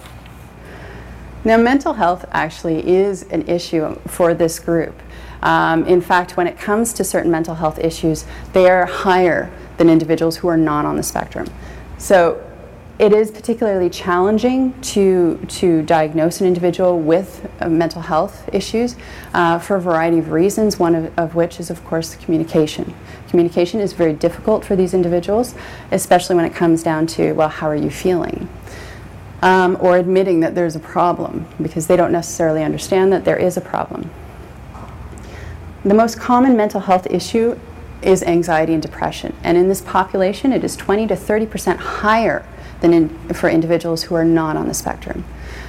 Now, 1.44 1.56
mental 1.56 1.94
health 1.94 2.24
actually 2.32 2.86
is 2.86 3.22
an 3.24 3.48
issue 3.48 3.94
for 4.06 4.34
this 4.34 4.58
group. 4.58 5.00
Um, 5.42 5.86
in 5.86 6.00
fact, 6.00 6.36
when 6.36 6.46
it 6.46 6.58
comes 6.58 6.92
to 6.94 7.04
certain 7.04 7.30
mental 7.30 7.54
health 7.54 7.78
issues, 7.78 8.26
they 8.52 8.68
are 8.68 8.86
higher 8.86 9.50
than 9.76 9.88
individuals 9.88 10.38
who 10.38 10.48
are 10.48 10.56
not 10.56 10.84
on 10.84 10.96
the 10.96 11.02
spectrum. 11.02 11.46
So 11.96 12.44
it 12.98 13.12
is 13.12 13.30
particularly 13.30 13.88
challenging 13.88 14.78
to, 14.80 15.38
to 15.46 15.82
diagnose 15.82 16.40
an 16.40 16.48
individual 16.48 16.98
with 16.98 17.48
uh, 17.60 17.68
mental 17.68 18.02
health 18.02 18.48
issues 18.52 18.96
uh, 19.34 19.58
for 19.58 19.76
a 19.76 19.80
variety 19.80 20.18
of 20.18 20.32
reasons, 20.32 20.80
one 20.80 20.96
of, 20.96 21.16
of, 21.16 21.34
which 21.36 21.60
is, 21.60 21.70
of 21.70 21.84
course, 21.84 22.16
communication. 22.16 22.92
Communication 23.28 23.78
is 23.78 23.92
very 23.92 24.12
difficult 24.12 24.64
for 24.64 24.74
these 24.74 24.94
individuals, 24.94 25.54
especially 25.92 26.34
when 26.34 26.44
it 26.44 26.54
comes 26.54 26.82
down 26.82 27.06
to, 27.06 27.32
well, 27.32 27.48
how 27.48 27.68
are 27.68 27.76
you 27.76 27.90
feeling? 27.90 28.48
Um, 29.42 29.76
or 29.80 29.96
admitting 29.96 30.40
that 30.40 30.56
there's 30.56 30.74
a 30.74 30.80
problem 30.80 31.46
because 31.62 31.86
they 31.86 31.94
don't 31.94 32.10
necessarily 32.10 32.64
understand 32.64 33.12
that 33.12 33.24
there 33.24 33.36
is 33.36 33.56
a 33.56 33.60
problem. 33.60 34.10
The 35.84 35.94
most 35.94 36.18
common 36.18 36.56
mental 36.56 36.80
health 36.80 37.06
issue 37.08 37.56
is 38.02 38.24
anxiety 38.24 38.74
and 38.74 38.82
depression, 38.82 39.36
and 39.44 39.56
in 39.56 39.68
this 39.68 39.80
population, 39.80 40.52
it 40.52 40.64
is 40.64 40.74
20 40.74 41.06
to 41.06 41.16
30 41.16 41.46
percent 41.46 41.80
higher 41.80 42.44
than 42.80 42.94
in, 42.94 43.08
for 43.34 43.48
individuals 43.48 44.04
who 44.04 44.14
are 44.14 44.24
not 44.24 44.56
on 44.56 44.68
the 44.68 44.74
spectrum, 44.74 45.24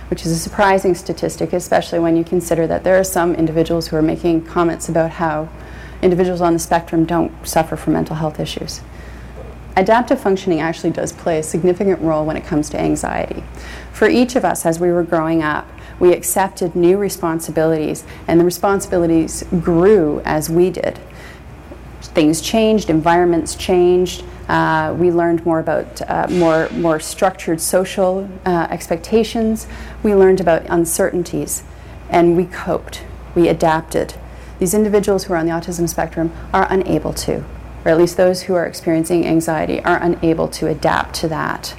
which 0.10 0.26
is 0.26 0.32
a 0.32 0.38
surprising 0.38 0.95
statistic, 0.95 1.54
especially 1.54 2.00
when 2.00 2.15
you 2.15 2.24
consider 2.24 2.67
that 2.67 2.84
there 2.84 3.00
are 3.00 3.04
some 3.04 3.36
individuals 3.36 3.88
who 3.88 3.95
are 3.95 4.02
making 4.02 4.45
comments 4.45 4.89
about 4.89 5.12
how 5.12 5.50
individuals 6.02 6.41
on 6.41 6.54
the 6.54 6.60
spectrum 6.60 7.06
don't 7.06 7.32
suffer 7.48 7.76
from 7.76 7.93
mental 7.93 8.15
health 8.15 8.39
issues. 8.39 8.82
Adaptive 9.76 10.19
functioning 10.19 10.60
actually 10.60 10.91
does 10.91 11.13
play 11.13 11.39
a 11.39 11.43
significant 11.43 12.02
role 12.02 12.26
when 12.26 12.36
it 12.36 12.43
comes 12.43 12.69
to 12.69 12.80
anxiety. 12.80 13.43
For 13.93 14.10
each 14.10 14.36
of 14.36 14.43
us, 14.43 14.65
as 14.65 14.80
we 14.80 14.91
were 14.91 15.04
growing 15.04 15.41
up, 15.41 15.67
we 16.00 16.13
accepted 16.13 16.76
new 16.76 16.98
responsibilities, 16.98 18.04
and 18.28 18.39
the 18.39 18.45
responsibilities 18.45 19.43
grew 19.62 20.22
as 20.26 20.50
we 20.50 20.69
did. 20.69 21.00
Things 22.20 22.42
changed, 22.42 22.90
environments 22.90 23.56
changed, 23.56 24.26
uh, 24.50 24.94
we 25.00 25.10
learned 25.10 25.46
more 25.46 25.62
about 25.62 26.02
uh, 26.02 26.28
more, 26.30 26.68
more 26.72 27.00
structured 27.00 27.62
social 27.62 28.30
uh, 28.46 28.68
expectations. 28.70 29.68
We 30.04 30.14
learned 30.14 30.42
about 30.42 30.66
uncertainties, 30.66 31.64
and 32.10 32.36
we 32.36 32.44
coped. 32.44 33.06
We 33.36 33.48
adapted. 33.48 34.16
These 34.60 34.74
individuals 34.74 35.24
who 35.24 35.34
are 35.34 35.38
on 35.38 35.46
the 35.46 35.54
autism 35.54 35.88
spectrum 35.88 36.34
are 36.54 36.68
unable 36.70 37.14
to, 37.14 37.46
or 37.86 37.92
at 37.92 37.98
least 37.98 38.18
those 38.18 38.42
who 38.42 38.54
are 38.54 38.66
experiencing 38.66 39.26
anxiety 39.26 39.82
are 39.84 40.04
unable 40.04 40.50
to 40.50 40.68
adapt 40.68 41.16
to 41.22 41.30
that. 41.30 41.74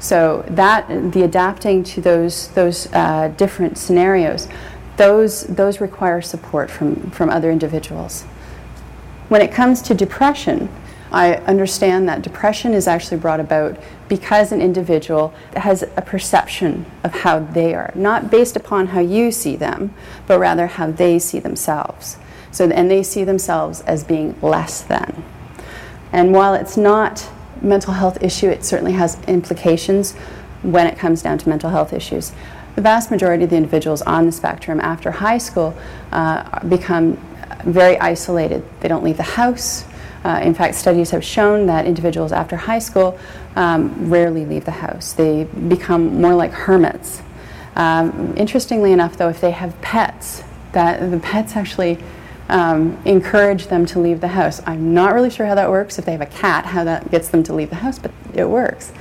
So 0.00 0.44
that 0.48 1.12
the 1.12 1.22
adapting 1.22 1.84
to 1.84 2.00
those 2.00 2.48
those 2.48 2.92
uh, 2.92 3.32
different 3.36 3.78
scenarios, 3.78 4.48
those 4.96 5.42
those 5.44 5.80
require 5.80 6.20
support 6.22 6.72
from 6.72 7.12
from 7.12 7.30
other 7.30 7.52
individuals. 7.52 8.24
When 9.30 9.42
it 9.42 9.52
comes 9.52 9.80
to 9.82 9.94
depression, 9.94 10.68
I 11.12 11.34
understand 11.34 12.08
that 12.08 12.20
depression 12.20 12.74
is 12.74 12.88
actually 12.88 13.18
brought 13.18 13.38
about 13.38 13.78
because 14.08 14.50
an 14.50 14.60
individual 14.60 15.32
has 15.54 15.84
a 15.84 16.02
perception 16.02 16.84
of 17.04 17.12
how 17.12 17.38
they 17.38 17.72
are, 17.76 17.92
not 17.94 18.28
based 18.28 18.56
upon 18.56 18.88
how 18.88 18.98
you 18.98 19.30
see 19.30 19.54
them, 19.54 19.94
but 20.26 20.40
rather 20.40 20.66
how 20.66 20.90
they 20.90 21.20
see 21.20 21.38
themselves. 21.38 22.18
So, 22.50 22.68
and 22.70 22.90
they 22.90 23.04
see 23.04 23.22
themselves 23.22 23.82
as 23.82 24.02
being 24.02 24.34
less 24.42 24.82
than. 24.82 25.22
And 26.10 26.32
while 26.32 26.54
it's 26.54 26.76
not 26.76 27.30
a 27.62 27.64
mental 27.64 27.92
health 27.92 28.20
issue, 28.20 28.48
it 28.48 28.64
certainly 28.64 28.94
has 28.94 29.16
implications 29.28 30.16
when 30.62 30.88
it 30.88 30.98
comes 30.98 31.22
down 31.22 31.38
to 31.38 31.48
mental 31.48 31.70
health 31.70 31.92
issues. 31.92 32.32
The 32.74 32.82
vast 32.82 33.12
majority 33.12 33.44
of 33.44 33.50
the 33.50 33.56
individuals 33.56 34.02
on 34.02 34.26
the 34.26 34.32
spectrum 34.32 34.80
after 34.80 35.12
high 35.12 35.38
school 35.38 35.76
uh, 36.10 36.66
become 36.66 37.16
very 37.64 37.98
isolated. 37.98 38.62
They 38.80 38.88
don't 38.88 39.04
leave 39.04 39.16
the 39.16 39.22
house, 39.22 39.84
uh, 40.24 40.40
in 40.42 40.52
fact, 40.52 40.74
studies 40.74 41.10
have 41.10 41.24
shown 41.24 41.66
that 41.66 41.86
individuals 41.86 42.32
after 42.32 42.56
high 42.56 42.78
school 42.78 43.18
um, 43.56 44.10
rarely 44.10 44.44
leave 44.44 44.64
the 44.64 44.70
house. 44.70 45.12
They 45.12 45.44
become 45.44 46.20
more 46.20 46.34
like 46.34 46.52
hermits. 46.52 47.22
Um, 47.76 48.34
interestingly 48.36 48.92
enough, 48.92 49.16
though, 49.16 49.30
if 49.30 49.40
they 49.40 49.52
have 49.52 49.80
pets, 49.80 50.42
that 50.72 51.10
the 51.10 51.18
pets 51.18 51.56
actually 51.56 51.98
um, 52.50 53.00
encourage 53.04 53.68
them 53.68 53.86
to 53.86 53.98
leave 53.98 54.20
the 54.20 54.28
house. 54.28 54.60
I'm 54.66 54.92
not 54.92 55.14
really 55.14 55.30
sure 55.30 55.46
how 55.46 55.54
that 55.54 55.70
works. 55.70 55.98
If 55.98 56.04
they 56.04 56.12
have 56.12 56.20
a 56.20 56.26
cat, 56.26 56.66
how 56.66 56.84
that 56.84 57.10
gets 57.10 57.28
them 57.28 57.42
to 57.44 57.54
leave 57.54 57.70
the 57.70 57.76
house, 57.76 57.98
but 57.98 58.10
it 58.34 58.48
works. 58.48 58.92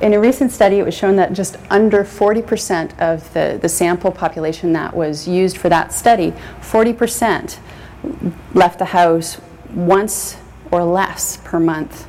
In 0.00 0.14
a 0.14 0.20
recent 0.20 0.52
study, 0.52 0.78
it 0.78 0.84
was 0.84 0.94
shown 0.94 1.16
that 1.16 1.32
just 1.32 1.56
under 1.70 2.04
40% 2.04 2.98
of 3.00 3.30
the, 3.34 3.58
the 3.60 3.68
sample 3.68 4.12
population 4.12 4.72
that 4.72 4.94
was 4.94 5.26
used 5.26 5.58
for 5.58 5.68
that 5.68 5.92
study, 5.92 6.32
40% 6.60 7.58
left 8.54 8.78
the 8.78 8.86
house 8.86 9.40
once 9.74 10.36
or 10.70 10.84
less 10.84 11.38
per 11.38 11.58
month. 11.58 12.06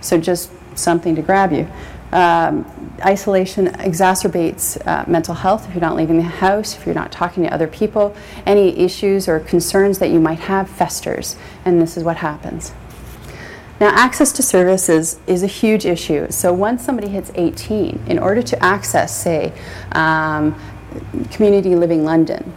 So 0.00 0.18
just 0.18 0.50
something 0.74 1.14
to 1.16 1.22
grab 1.22 1.52
you. 1.52 1.68
Um, 2.12 2.66
isolation 3.04 3.66
exacerbates 3.66 4.84
uh, 4.86 5.04
mental 5.08 5.34
health 5.34 5.68
if 5.68 5.74
you're 5.74 5.80
not 5.80 5.96
leaving 5.96 6.16
the 6.16 6.24
house, 6.24 6.76
if 6.76 6.84
you're 6.84 6.94
not 6.94 7.12
talking 7.12 7.44
to 7.44 7.54
other 7.54 7.68
people. 7.68 8.16
Any 8.46 8.76
issues 8.78 9.28
or 9.28 9.40
concerns 9.40 9.98
that 9.98 10.10
you 10.10 10.20
might 10.20 10.40
have 10.40 10.68
festers, 10.68 11.36
and 11.64 11.80
this 11.80 11.96
is 11.96 12.02
what 12.02 12.16
happens. 12.16 12.72
Now, 13.80 13.88
access 13.94 14.32
to 14.32 14.42
services 14.42 15.18
is 15.26 15.42
a 15.42 15.46
huge 15.46 15.86
issue. 15.86 16.30
So, 16.30 16.52
once 16.52 16.84
somebody 16.84 17.08
hits 17.08 17.30
18, 17.34 18.02
in 18.08 18.18
order 18.18 18.42
to 18.42 18.62
access, 18.62 19.16
say, 19.16 19.52
um, 19.92 20.54
Community 21.30 21.74
Living 21.74 22.04
London, 22.04 22.52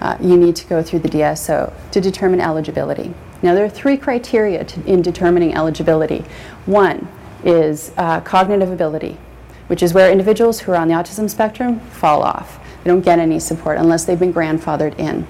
uh, 0.00 0.16
you 0.20 0.36
need 0.36 0.56
to 0.56 0.66
go 0.66 0.82
through 0.82 1.00
the 1.00 1.08
DSO 1.08 1.72
to 1.90 2.00
determine 2.00 2.40
eligibility. 2.40 3.14
Now, 3.42 3.54
there 3.54 3.64
are 3.64 3.70
three 3.70 3.96
criteria 3.96 4.64
to, 4.64 4.84
in 4.86 5.02
determining 5.02 5.54
eligibility. 5.54 6.24
One 6.66 7.08
is 7.44 7.92
uh, 7.96 8.20
cognitive 8.20 8.70
ability, 8.70 9.18
which 9.66 9.82
is 9.82 9.94
where 9.94 10.10
individuals 10.10 10.60
who 10.60 10.72
are 10.72 10.76
on 10.76 10.88
the 10.88 10.94
autism 10.94 11.28
spectrum 11.28 11.80
fall 11.80 12.22
off. 12.22 12.58
They 12.82 12.90
don't 12.90 13.02
get 13.02 13.18
any 13.18 13.38
support 13.38 13.78
unless 13.78 14.04
they've 14.04 14.18
been 14.18 14.32
grandfathered 14.32 14.98
in. 14.98 15.26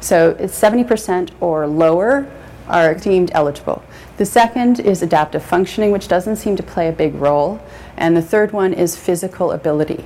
So, 0.00 0.36
it's 0.38 0.58
70% 0.58 1.30
or 1.40 1.66
lower 1.66 2.30
are 2.68 2.94
deemed 2.94 3.30
eligible. 3.32 3.84
The 4.16 4.26
second 4.26 4.80
is 4.80 5.02
adaptive 5.02 5.44
functioning, 5.44 5.90
which 5.92 6.08
doesn't 6.08 6.36
seem 6.36 6.56
to 6.56 6.62
play 6.62 6.88
a 6.88 6.92
big 6.92 7.14
role. 7.14 7.60
And 7.96 8.16
the 8.16 8.22
third 8.22 8.52
one 8.52 8.72
is 8.72 8.96
physical 8.96 9.52
ability 9.52 10.04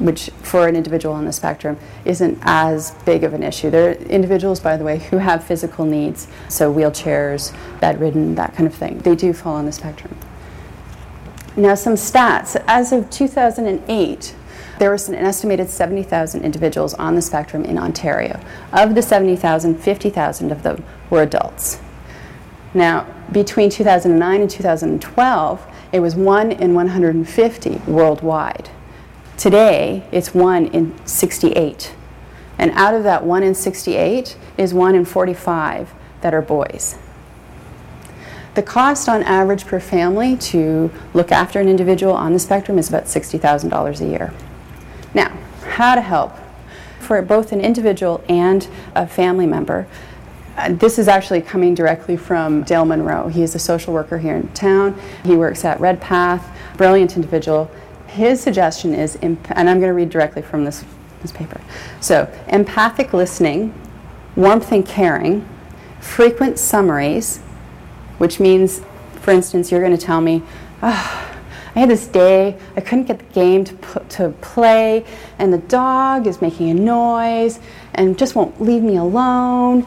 which 0.00 0.30
for 0.42 0.66
an 0.66 0.74
individual 0.74 1.14
on 1.14 1.26
the 1.26 1.32
spectrum 1.32 1.78
isn't 2.04 2.38
as 2.42 2.92
big 3.04 3.22
of 3.22 3.34
an 3.34 3.42
issue. 3.42 3.70
There 3.70 3.90
are 3.90 3.92
individuals, 3.92 4.58
by 4.58 4.76
the 4.76 4.84
way, 4.84 4.98
who 4.98 5.18
have 5.18 5.44
physical 5.44 5.84
needs, 5.84 6.26
so 6.48 6.72
wheelchairs, 6.72 7.54
bedridden, 7.80 8.34
that 8.34 8.54
kind 8.54 8.66
of 8.66 8.74
thing. 8.74 8.98
They 8.98 9.14
do 9.14 9.32
fall 9.32 9.54
on 9.54 9.66
the 9.66 9.72
spectrum. 9.72 10.16
Now, 11.56 11.74
some 11.74 11.94
stats. 11.94 12.60
As 12.66 12.92
of 12.92 13.10
2008, 13.10 14.34
there 14.78 14.90
was 14.90 15.08
an 15.10 15.14
estimated 15.14 15.68
70,000 15.68 16.42
individuals 16.42 16.94
on 16.94 17.14
the 17.14 17.22
spectrum 17.22 17.64
in 17.64 17.76
Ontario. 17.76 18.40
Of 18.72 18.94
the 18.94 19.02
70,000, 19.02 19.76
50,000 19.76 20.50
of 20.50 20.62
them 20.62 20.82
were 21.10 21.22
adults. 21.22 21.80
Now, 22.72 23.06
between 23.30 23.68
2009 23.68 24.40
and 24.40 24.50
2012, 24.50 25.66
it 25.92 26.00
was 26.00 26.14
1 26.14 26.52
in 26.52 26.72
150 26.72 27.82
worldwide. 27.86 28.70
Today, 29.40 30.02
it's 30.12 30.34
1 30.34 30.66
in 30.66 30.94
68. 31.06 31.94
And 32.58 32.70
out 32.72 32.92
of 32.92 33.04
that 33.04 33.24
1 33.24 33.42
in 33.42 33.54
68 33.54 34.36
is 34.58 34.74
1 34.74 34.94
in 34.94 35.06
45 35.06 35.94
that 36.20 36.34
are 36.34 36.42
boys. 36.42 36.98
The 38.54 38.62
cost 38.62 39.08
on 39.08 39.22
average 39.22 39.66
per 39.66 39.80
family 39.80 40.36
to 40.36 40.90
look 41.14 41.32
after 41.32 41.58
an 41.58 41.70
individual 41.70 42.12
on 42.12 42.34
the 42.34 42.38
spectrum 42.38 42.78
is 42.78 42.90
about 42.90 43.04
$60,000 43.04 44.00
a 44.02 44.04
year. 44.04 44.34
Now, 45.14 45.34
how 45.70 45.94
to 45.94 46.02
help? 46.02 46.36
For 46.98 47.22
both 47.22 47.50
an 47.50 47.62
individual 47.62 48.22
and 48.28 48.68
a 48.94 49.06
family 49.06 49.46
member, 49.46 49.86
Uh, 50.56 50.68
this 50.72 50.98
is 50.98 51.08
actually 51.08 51.40
coming 51.40 51.74
directly 51.74 52.16
from 52.16 52.62
Dale 52.64 52.84
Monroe. 52.84 53.28
He 53.28 53.42
is 53.42 53.54
a 53.54 53.58
social 53.58 53.94
worker 53.94 54.18
here 54.18 54.36
in 54.36 54.48
town. 54.48 54.94
He 55.24 55.34
works 55.34 55.64
at 55.64 55.80
Redpath, 55.80 56.44
brilliant 56.76 57.16
individual. 57.16 57.70
His 58.12 58.40
suggestion 58.40 58.94
is, 58.94 59.16
and 59.16 59.38
I'm 59.50 59.78
going 59.78 59.82
to 59.82 59.94
read 59.94 60.10
directly 60.10 60.42
from 60.42 60.64
this, 60.64 60.84
this 61.22 61.30
paper. 61.30 61.60
So, 62.00 62.32
empathic 62.48 63.12
listening, 63.12 63.72
warmth 64.36 64.72
and 64.72 64.84
caring, 64.84 65.48
frequent 66.00 66.58
summaries, 66.58 67.38
which 68.18 68.40
means, 68.40 68.82
for 69.20 69.30
instance, 69.30 69.70
you're 69.70 69.80
going 69.80 69.96
to 69.96 70.04
tell 70.04 70.20
me, 70.20 70.42
oh, 70.82 71.30
I 71.74 71.78
had 71.78 71.88
this 71.88 72.08
day, 72.08 72.58
I 72.76 72.80
couldn't 72.80 73.04
get 73.04 73.20
the 73.20 73.32
game 73.32 73.64
to, 73.64 73.76
to 74.08 74.30
play, 74.40 75.04
and 75.38 75.52
the 75.52 75.58
dog 75.58 76.26
is 76.26 76.42
making 76.42 76.70
a 76.70 76.74
noise 76.74 77.60
and 77.94 78.18
just 78.18 78.34
won't 78.34 78.60
leave 78.60 78.82
me 78.82 78.96
alone. 78.96 79.86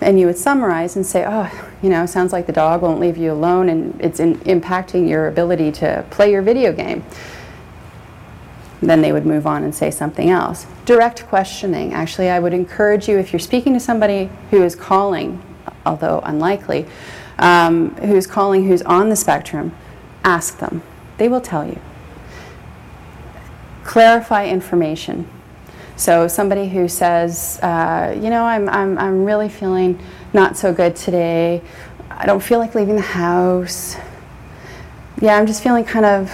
And 0.00 0.20
you 0.20 0.26
would 0.26 0.38
summarize 0.38 0.94
and 0.94 1.04
say, 1.04 1.24
oh, 1.26 1.50
you 1.82 1.90
know, 1.90 2.06
sounds 2.06 2.32
like 2.32 2.46
the 2.46 2.52
dog 2.52 2.82
won't 2.82 3.00
leave 3.00 3.16
you 3.16 3.32
alone 3.32 3.68
and 3.68 4.00
it's 4.00 4.20
in, 4.20 4.36
impacting 4.40 5.08
your 5.08 5.26
ability 5.26 5.72
to 5.72 6.04
play 6.10 6.30
your 6.30 6.40
video 6.40 6.72
game. 6.72 7.04
Then 8.80 9.02
they 9.02 9.12
would 9.12 9.26
move 9.26 9.46
on 9.46 9.64
and 9.64 9.74
say 9.74 9.90
something 9.90 10.30
else. 10.30 10.66
Direct 10.84 11.26
questioning. 11.26 11.92
Actually, 11.92 12.30
I 12.30 12.38
would 12.38 12.54
encourage 12.54 13.08
you 13.08 13.18
if 13.18 13.32
you're 13.32 13.40
speaking 13.40 13.72
to 13.74 13.80
somebody 13.80 14.30
who 14.50 14.62
is 14.62 14.76
calling, 14.76 15.42
although 15.84 16.20
unlikely, 16.20 16.86
um, 17.38 17.94
who's 17.96 18.26
calling 18.26 18.66
who's 18.66 18.82
on 18.82 19.08
the 19.08 19.16
spectrum, 19.16 19.74
ask 20.24 20.58
them 20.58 20.82
they 21.18 21.28
will 21.28 21.40
tell 21.40 21.66
you. 21.66 21.78
Clarify 23.84 24.46
information. 24.46 25.28
So 25.96 26.28
somebody 26.28 26.68
who 26.68 26.88
says, 26.88 27.58
uh, 27.60 28.16
you 28.16 28.30
know, 28.30 28.44
I'm, 28.44 28.68
I'm, 28.68 28.96
I'm 28.98 29.24
really 29.24 29.48
feeling 29.48 29.98
not 30.32 30.56
so 30.56 30.72
good 30.72 30.94
today. 30.94 31.60
I 32.08 32.24
don't 32.24 32.42
feel 32.42 32.60
like 32.60 32.74
leaving 32.74 32.94
the 32.94 33.02
house. 33.02 33.96
Yeah, 35.20 35.36
I'm 35.36 35.46
just 35.46 35.62
feeling 35.62 35.84
kind 35.84 36.06
of, 36.06 36.30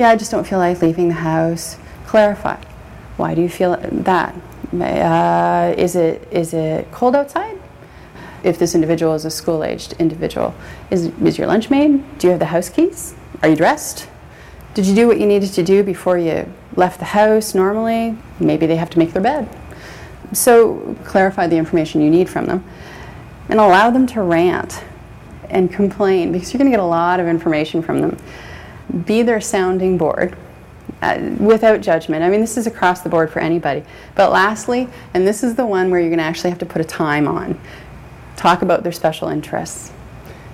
yeah, 0.00 0.08
I 0.08 0.16
just 0.16 0.30
don't 0.30 0.46
feel 0.46 0.58
like 0.58 0.80
leaving 0.80 1.08
the 1.08 1.14
house. 1.14 1.76
Clarify. 2.06 2.56
Why 3.18 3.34
do 3.34 3.42
you 3.42 3.50
feel 3.50 3.76
that? 3.76 4.34
Uh, 4.72 5.74
is, 5.76 5.94
it, 5.94 6.26
is 6.30 6.54
it 6.54 6.90
cold 6.90 7.14
outside? 7.14 7.60
If 8.42 8.58
this 8.58 8.74
individual 8.74 9.14
is 9.14 9.26
a 9.26 9.30
school 9.30 9.62
aged 9.62 9.92
individual, 9.98 10.54
is, 10.90 11.08
is 11.20 11.36
your 11.36 11.46
lunch 11.46 11.68
made? 11.68 12.18
Do 12.18 12.28
you 12.28 12.30
have 12.30 12.38
the 12.38 12.46
house 12.46 12.70
keys? 12.70 13.14
Are 13.42 13.50
you 13.50 13.56
dressed? 13.56 14.08
Did 14.72 14.86
you 14.86 14.94
do 14.94 15.06
what 15.06 15.20
you 15.20 15.26
needed 15.26 15.52
to 15.52 15.62
do 15.62 15.82
before 15.82 16.16
you 16.16 16.50
left 16.76 16.98
the 16.98 17.04
house 17.04 17.54
normally? 17.54 18.16
Maybe 18.38 18.64
they 18.64 18.76
have 18.76 18.88
to 18.90 18.98
make 18.98 19.12
their 19.12 19.20
bed. 19.20 19.54
So 20.32 20.96
clarify 21.04 21.46
the 21.46 21.56
information 21.56 22.00
you 22.00 22.08
need 22.08 22.30
from 22.30 22.46
them 22.46 22.64
and 23.50 23.60
allow 23.60 23.90
them 23.90 24.06
to 24.06 24.22
rant 24.22 24.82
and 25.50 25.70
complain 25.70 26.32
because 26.32 26.54
you're 26.54 26.58
going 26.58 26.70
to 26.70 26.74
get 26.74 26.82
a 26.82 26.86
lot 26.86 27.20
of 27.20 27.26
information 27.26 27.82
from 27.82 28.00
them. 28.00 28.16
Be 29.04 29.22
their 29.22 29.40
sounding 29.40 29.98
board 29.98 30.36
uh, 31.02 31.18
without 31.38 31.80
judgment. 31.80 32.22
I 32.22 32.28
mean, 32.28 32.40
this 32.40 32.56
is 32.56 32.66
across 32.66 33.00
the 33.00 33.08
board 33.08 33.30
for 33.30 33.40
anybody. 33.40 33.84
But 34.14 34.32
lastly, 34.32 34.88
and 35.14 35.26
this 35.26 35.42
is 35.42 35.54
the 35.54 35.66
one 35.66 35.90
where 35.90 36.00
you're 36.00 36.10
going 36.10 36.18
to 36.18 36.24
actually 36.24 36.50
have 36.50 36.58
to 36.60 36.66
put 36.66 36.80
a 36.80 36.84
time 36.84 37.26
on, 37.28 37.58
talk 38.36 38.62
about 38.62 38.82
their 38.82 38.92
special 38.92 39.28
interests. 39.28 39.92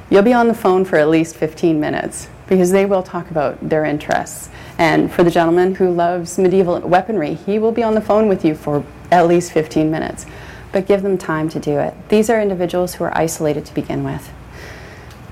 You'll 0.08 0.22
be 0.22 0.32
on 0.32 0.48
the 0.48 0.54
phone 0.54 0.84
for 0.84 0.96
at 0.96 1.08
least 1.08 1.36
15 1.36 1.80
minutes 1.80 2.28
because 2.48 2.70
they 2.70 2.86
will 2.86 3.02
talk 3.02 3.30
about 3.30 3.68
their 3.68 3.84
interests. 3.84 4.50
And 4.78 5.10
for 5.10 5.24
the 5.24 5.30
gentleman 5.30 5.74
who 5.74 5.90
loves 5.90 6.38
medieval 6.38 6.78
weaponry, 6.80 7.34
he 7.34 7.58
will 7.58 7.72
be 7.72 7.82
on 7.82 7.94
the 7.94 8.00
phone 8.00 8.28
with 8.28 8.44
you 8.44 8.54
for 8.54 8.84
at 9.10 9.26
least 9.26 9.52
15 9.52 9.90
minutes. 9.90 10.26
But 10.70 10.86
give 10.86 11.02
them 11.02 11.18
time 11.18 11.48
to 11.50 11.58
do 11.60 11.78
it. 11.78 11.94
These 12.08 12.30
are 12.30 12.40
individuals 12.40 12.94
who 12.94 13.04
are 13.04 13.16
isolated 13.16 13.64
to 13.66 13.74
begin 13.74 14.04
with. 14.04 14.30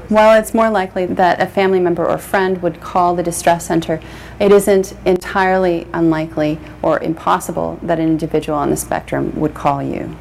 While 0.08 0.38
it's 0.38 0.52
more 0.52 0.68
likely 0.68 1.06
that 1.06 1.40
a 1.40 1.46
family 1.46 1.80
member 1.80 2.06
or 2.06 2.18
friend 2.18 2.60
would 2.62 2.80
call 2.80 3.14
the 3.14 3.22
distress 3.22 3.66
center, 3.66 4.00
it 4.38 4.52
isn't 4.52 4.94
entirely 5.06 5.86
unlikely 5.94 6.58
or 6.82 7.02
impossible 7.02 7.78
that 7.82 7.98
an 7.98 8.06
individual 8.06 8.58
on 8.58 8.68
the 8.68 8.76
spectrum 8.76 9.32
would 9.40 9.54
call 9.54 9.82
you. 9.82 10.14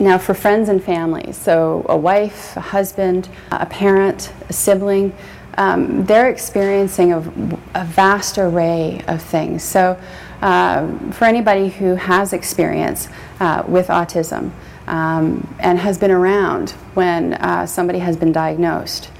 Now, 0.00 0.18
for 0.18 0.34
friends 0.34 0.68
and 0.68 0.82
families, 0.82 1.36
so 1.36 1.86
a 1.88 1.96
wife, 1.96 2.56
a 2.56 2.60
husband, 2.60 3.28
a 3.52 3.66
parent, 3.66 4.32
a 4.48 4.52
sibling, 4.52 5.14
um, 5.58 6.04
they're 6.06 6.28
experiencing 6.28 7.12
a, 7.12 7.18
a, 7.74 7.84
vast 7.84 8.38
array 8.38 9.02
of 9.06 9.22
things. 9.22 9.62
So, 9.62 10.00
uh, 10.40 10.88
for 11.12 11.26
anybody 11.26 11.68
who 11.68 11.94
has 11.94 12.32
experience 12.32 13.08
uh, 13.38 13.62
with 13.68 13.88
autism 13.88 14.50
um, 14.86 15.54
and 15.58 15.78
has 15.78 15.98
been 15.98 16.10
around 16.10 16.70
when 16.94 17.34
uh, 17.34 17.66
somebody 17.66 17.98
has 18.00 18.16
been 18.16 18.32
diagnosed, 18.32 19.10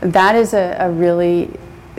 that 0.00 0.34
is 0.34 0.54
a, 0.54 0.76
a 0.78 0.90
really 0.90 1.50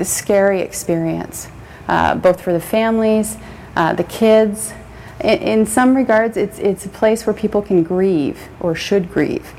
scary 0.01 0.61
experience, 0.61 1.47
uh, 1.87 2.15
both 2.15 2.41
for 2.41 2.53
the 2.53 2.59
families, 2.59 3.37
uh, 3.75 3.93
the 3.93 4.03
kids. 4.03 4.73
In, 5.21 5.39
in 5.39 5.65
some 5.65 5.95
regards, 5.95 6.37
it's, 6.37 6.59
it's 6.59 6.85
a 6.85 6.89
place 6.89 7.25
where 7.25 7.33
people 7.33 7.61
can 7.61 7.83
grieve 7.83 8.49
or 8.59 8.75
should 8.75 9.11
grieve 9.11 9.53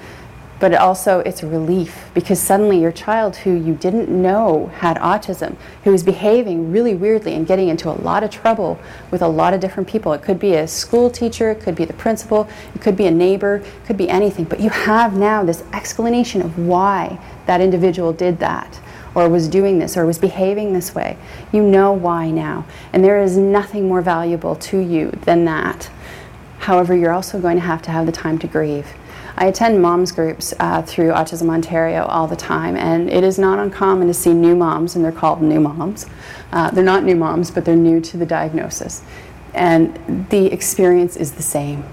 but 0.59 0.75
also 0.75 1.21
it's 1.21 1.42
a 1.42 1.47
relief 1.47 2.09
because 2.14 2.40
suddenly 2.40 2.81
your 2.81 2.92
child 2.92 3.37
who 3.37 3.53
you 3.53 3.75
didn't 3.75 4.09
know 4.09 4.66
had 4.77 4.97
autism 4.99 5.57
who 5.85 5.90
was 5.90 6.03
behaving 6.03 6.73
really 6.73 6.95
weirdly 6.95 7.35
and 7.35 7.47
getting 7.47 7.69
into 7.69 7.90
a 7.90 7.92
lot 8.01 8.25
of 8.25 8.31
trouble 8.31 8.79
with 9.11 9.23
a 9.23 9.29
lot 9.29 9.53
of 9.53 9.61
different 9.61 9.88
people. 9.88 10.12
It 10.12 10.23
could 10.23 10.38
be 10.38 10.55
a 10.55 10.66
school 10.66 11.11
teacher 11.11 11.51
it 11.51 11.61
could 11.61 11.75
be 11.75 11.85
the 11.85 11.92
principal 11.92 12.49
it 12.75 12.81
could 12.81 12.97
be 12.97 13.07
a 13.07 13.11
neighbor 13.11 13.57
it 13.57 13.87
could 13.87 13.97
be 13.97 14.09
anything. 14.09 14.45
But 14.45 14.61
you 14.61 14.71
have 14.71 15.16
now 15.16 15.45
this 15.45 15.62
explanation 15.73 16.40
of 16.40 16.59
why 16.59 17.19
that 17.47 17.61
individual 17.61 18.12
did 18.12 18.38
that 18.38 18.81
or 19.14 19.29
was 19.29 19.49
doing 19.49 19.79
this 19.79 19.97
or 19.97 20.07
was 20.07 20.19
behaving 20.19 20.73
this 20.73 20.95
way. 20.95 21.16
You 21.53 21.62
know 21.62 21.92
why 21.92 22.31
now. 22.31 22.66
And 22.92 23.03
there 23.05 23.23
is 23.23 23.37
nothing 23.37 23.88
more 23.88 24.03
valuable 24.03 24.57
to 24.57 24.79
you 24.79 25.11
than 25.11 25.45
that. 25.47 25.90
However 26.61 26.97
you're 26.97 27.12
also 27.12 27.40
going 27.40 27.57
to 27.57 27.62
have 27.62 27.83
to 27.83 27.90
have 27.90 28.07
the 28.07 28.12
time 28.12 28.38
to 28.38 28.47
grieve 28.47 28.87
I 29.38 29.46
attend 29.46 29.83
moms 29.83 30.12
groups 30.12 30.55
uh, 30.59 30.81
through 30.83 31.11
Autism 31.11 31.51
Ontario 31.51 32.05
all 32.07 32.27
the 32.27 32.37
time, 32.37 32.75
and 32.75 33.11
it 33.11 33.22
is 33.22 33.38
not 33.38 33.59
uncommon 33.59 34.09
to 34.09 34.14
see 34.14 34.33
new 34.33 34.57
moms, 34.57 34.96
and 34.96 35.05
they're 35.05 35.12
called 35.12 35.42
new 35.42 35.61
moms. 35.61 36.07
Uh, 36.53 36.70
they're 36.70 36.83
not 36.83 37.05
new 37.05 37.16
moms, 37.16 37.51
but 37.51 37.66
they're 37.66 37.77
new 37.77 38.01
to 38.01 38.16
the 38.16 38.25
diagnosis. 38.25 39.03
And 39.53 40.27
the 40.31 40.46
experience 40.46 41.16
is 41.16 41.33
the 41.33 41.42
same. 41.42 41.85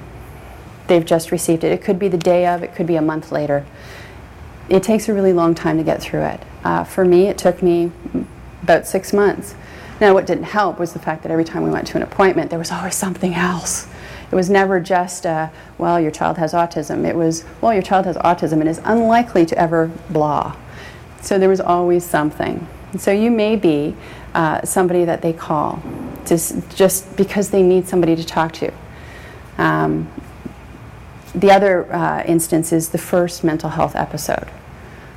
They've 0.88 1.06
just 1.06 1.32
received 1.32 1.66
it. 1.66 1.74
It 1.74 1.82
could 1.82 2.00
be 2.00 2.08
the 2.08 2.18
day 2.18 2.46
of, 2.48 2.64
it 2.64 2.76
could 2.76 2.88
be 2.88 2.96
a 2.96 3.02
month 3.02 3.32
later. 3.32 3.66
It 4.70 4.82
takes 4.82 5.10
a 5.10 5.14
really 5.14 5.34
long 5.34 5.54
time 5.54 5.78
to 5.78 5.84
get 5.84 6.02
through 6.02 6.24
it. 6.24 6.42
Uh, 6.64 6.86
for 6.86 7.04
me, 7.04 7.28
it 7.28 7.38
took 7.38 7.62
me 7.62 7.92
about 8.62 8.88
six 8.88 9.12
months. 9.12 9.56
Now, 10.00 10.14
what 10.14 10.26
didn't 10.26 10.46
help 10.46 10.80
was 10.80 10.94
the 10.94 11.00
fact 11.00 11.24
that 11.24 11.32
every 11.32 11.44
time 11.44 11.64
we 11.64 11.70
went 11.70 11.88
to 11.88 11.98
an 11.98 12.04
appointment, 12.04 12.50
there 12.50 12.60
was 12.60 12.72
always 12.72 12.96
something 12.96 13.34
else. 13.34 13.88
It 14.32 14.36
was 14.36 14.50
never 14.50 14.80
just, 14.80 15.26
uh, 15.26 15.50
well, 15.78 16.00
your 16.00 16.12
child 16.12 16.38
has 16.38 16.54
autism. 16.54 17.06
It 17.06 17.16
was, 17.16 17.46
well, 17.62 17.74
your 17.74 17.84
child 17.84 18.06
has 18.06 18.18
autism 18.18 18.54
and 18.54 18.68
is 18.68 18.82
unlikely 18.84 19.46
to 19.48 19.58
ever 19.58 19.92
blah. 20.10 20.56
So 21.22 21.40
there 21.40 21.50
was 21.50 21.62
always 21.62 22.06
something. 22.06 22.68
So 22.98 23.12
you 23.12 23.32
may 23.32 23.56
be 23.56 23.96
uh, 24.34 24.64
somebody 24.64 25.06
that 25.06 25.22
they 25.22 25.34
call 25.34 25.82
just, 26.26 26.76
just 26.76 27.16
because 27.16 27.50
they 27.50 27.64
need 27.64 27.88
somebody 27.88 28.16
to 28.16 28.24
talk 28.24 28.54
to. 28.54 28.72
Um, 29.58 30.10
the 31.36 31.52
other 31.52 31.92
uh, 31.94 32.24
instance 32.26 32.72
is 32.72 32.90
the 32.90 32.98
first 32.98 33.44
mental 33.44 33.70
health 33.70 33.96
episode. 33.96 34.48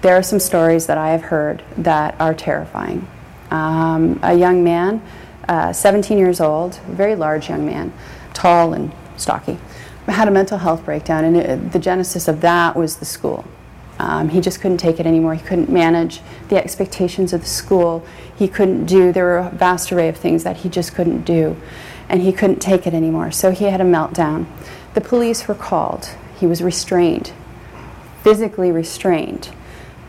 There 0.02 0.16
are 0.16 0.22
some 0.22 0.40
stories 0.40 0.86
that 0.86 0.98
I 0.98 1.10
have 1.10 1.22
heard 1.22 1.62
that 1.78 2.14
are 2.20 2.34
terrifying. 2.34 3.06
Um, 3.50 4.20
a 4.22 4.34
young 4.34 4.64
man, 4.64 5.02
uh, 5.48 5.72
17 5.72 6.18
years 6.18 6.40
old, 6.40 6.76
very 6.86 7.14
large 7.14 7.48
young 7.48 7.66
man, 7.66 7.92
tall 8.36 8.72
and 8.72 8.92
stocky, 9.16 9.58
had 10.06 10.28
a 10.28 10.30
mental 10.30 10.58
health 10.58 10.84
breakdown, 10.84 11.24
and 11.24 11.36
it, 11.36 11.72
the 11.72 11.78
genesis 11.78 12.28
of 12.28 12.40
that 12.42 12.76
was 12.76 12.96
the 12.96 13.04
school. 13.04 13.44
Um, 13.98 14.28
he 14.28 14.40
just 14.40 14.60
couldn't 14.60 14.76
take 14.76 15.00
it 15.00 15.06
anymore. 15.06 15.34
He 15.34 15.42
couldn't 15.42 15.70
manage 15.70 16.20
the 16.48 16.56
expectations 16.56 17.32
of 17.32 17.40
the 17.40 17.46
school. 17.46 18.06
He 18.36 18.46
couldn't 18.46 18.84
do, 18.84 19.10
there 19.10 19.24
were 19.24 19.38
a 19.38 19.50
vast 19.50 19.90
array 19.90 20.08
of 20.08 20.16
things 20.16 20.44
that 20.44 20.58
he 20.58 20.68
just 20.68 20.94
couldn't 20.94 21.22
do. 21.22 21.56
And 22.08 22.20
he 22.20 22.32
couldn't 22.32 22.60
take 22.60 22.86
it 22.86 22.94
anymore. 22.94 23.32
So 23.32 23.50
he 23.50 23.64
had 23.64 23.80
a 23.80 23.84
meltdown. 23.84 24.46
The 24.94 25.00
police 25.00 25.48
were 25.48 25.54
called. 25.54 26.10
He 26.38 26.46
was 26.46 26.62
restrained, 26.62 27.32
physically 28.22 28.70
restrained. 28.70 29.50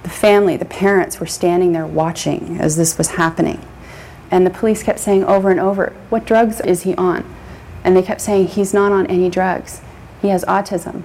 The 0.03 0.09
family, 0.09 0.57
the 0.57 0.65
parents 0.65 1.19
were 1.19 1.25
standing 1.25 1.71
there 1.71 1.87
watching 1.87 2.59
as 2.59 2.75
this 2.75 2.97
was 2.97 3.11
happening. 3.11 3.65
And 4.29 4.45
the 4.45 4.51
police 4.51 4.83
kept 4.83 4.99
saying 4.99 5.23
over 5.23 5.49
and 5.49 5.59
over, 5.59 5.93
What 6.09 6.25
drugs 6.25 6.59
is 6.61 6.83
he 6.83 6.93
on? 6.95 7.36
And 7.87 7.95
they 7.95 8.01
kept 8.01 8.19
saying, 8.19 8.47
he's 8.47 8.73
not 8.73 8.91
on 8.91 9.07
any 9.07 9.29
drugs. 9.29 9.79
He 10.21 10.27
has 10.27 10.43
autism. 10.43 11.03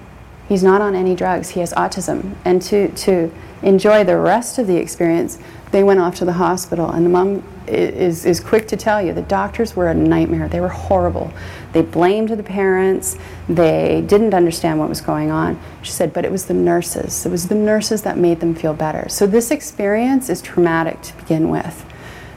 He's 0.49 0.63
not 0.63 0.81
on 0.81 0.95
any 0.95 1.15
drugs. 1.15 1.51
He 1.51 1.61
has 1.61 1.71
autism. 1.75 2.35
And 2.43 2.61
to, 2.63 2.89
to 2.89 3.31
enjoy 3.61 4.03
the 4.03 4.17
rest 4.17 4.57
of 4.57 4.67
the 4.67 4.75
experience, 4.75 5.39
they 5.71 5.81
went 5.81 6.01
off 6.01 6.15
to 6.15 6.25
the 6.25 6.33
hospital. 6.33 6.91
And 6.91 7.05
the 7.05 7.09
mom 7.09 7.41
is, 7.67 8.25
is 8.25 8.41
quick 8.41 8.67
to 8.67 8.75
tell 8.75 9.01
you 9.01 9.13
the 9.13 9.21
doctors 9.21 9.77
were 9.77 9.87
a 9.87 9.93
nightmare. 9.93 10.49
They 10.49 10.59
were 10.59 10.67
horrible. 10.67 11.31
They 11.71 11.83
blamed 11.83 12.31
the 12.31 12.43
parents. 12.43 13.17
They 13.47 14.03
didn't 14.05 14.33
understand 14.33 14.77
what 14.77 14.89
was 14.89 14.99
going 14.99 15.31
on. 15.31 15.57
She 15.83 15.91
said, 15.93 16.11
but 16.11 16.25
it 16.25 16.31
was 16.33 16.47
the 16.47 16.53
nurses. 16.53 17.25
It 17.25 17.29
was 17.29 17.47
the 17.47 17.55
nurses 17.55 18.01
that 18.01 18.17
made 18.17 18.41
them 18.41 18.55
feel 18.55 18.73
better. 18.73 19.07
So 19.07 19.25
this 19.25 19.51
experience 19.51 20.29
is 20.29 20.41
traumatic 20.41 21.01
to 21.03 21.15
begin 21.15 21.49
with. 21.49 21.85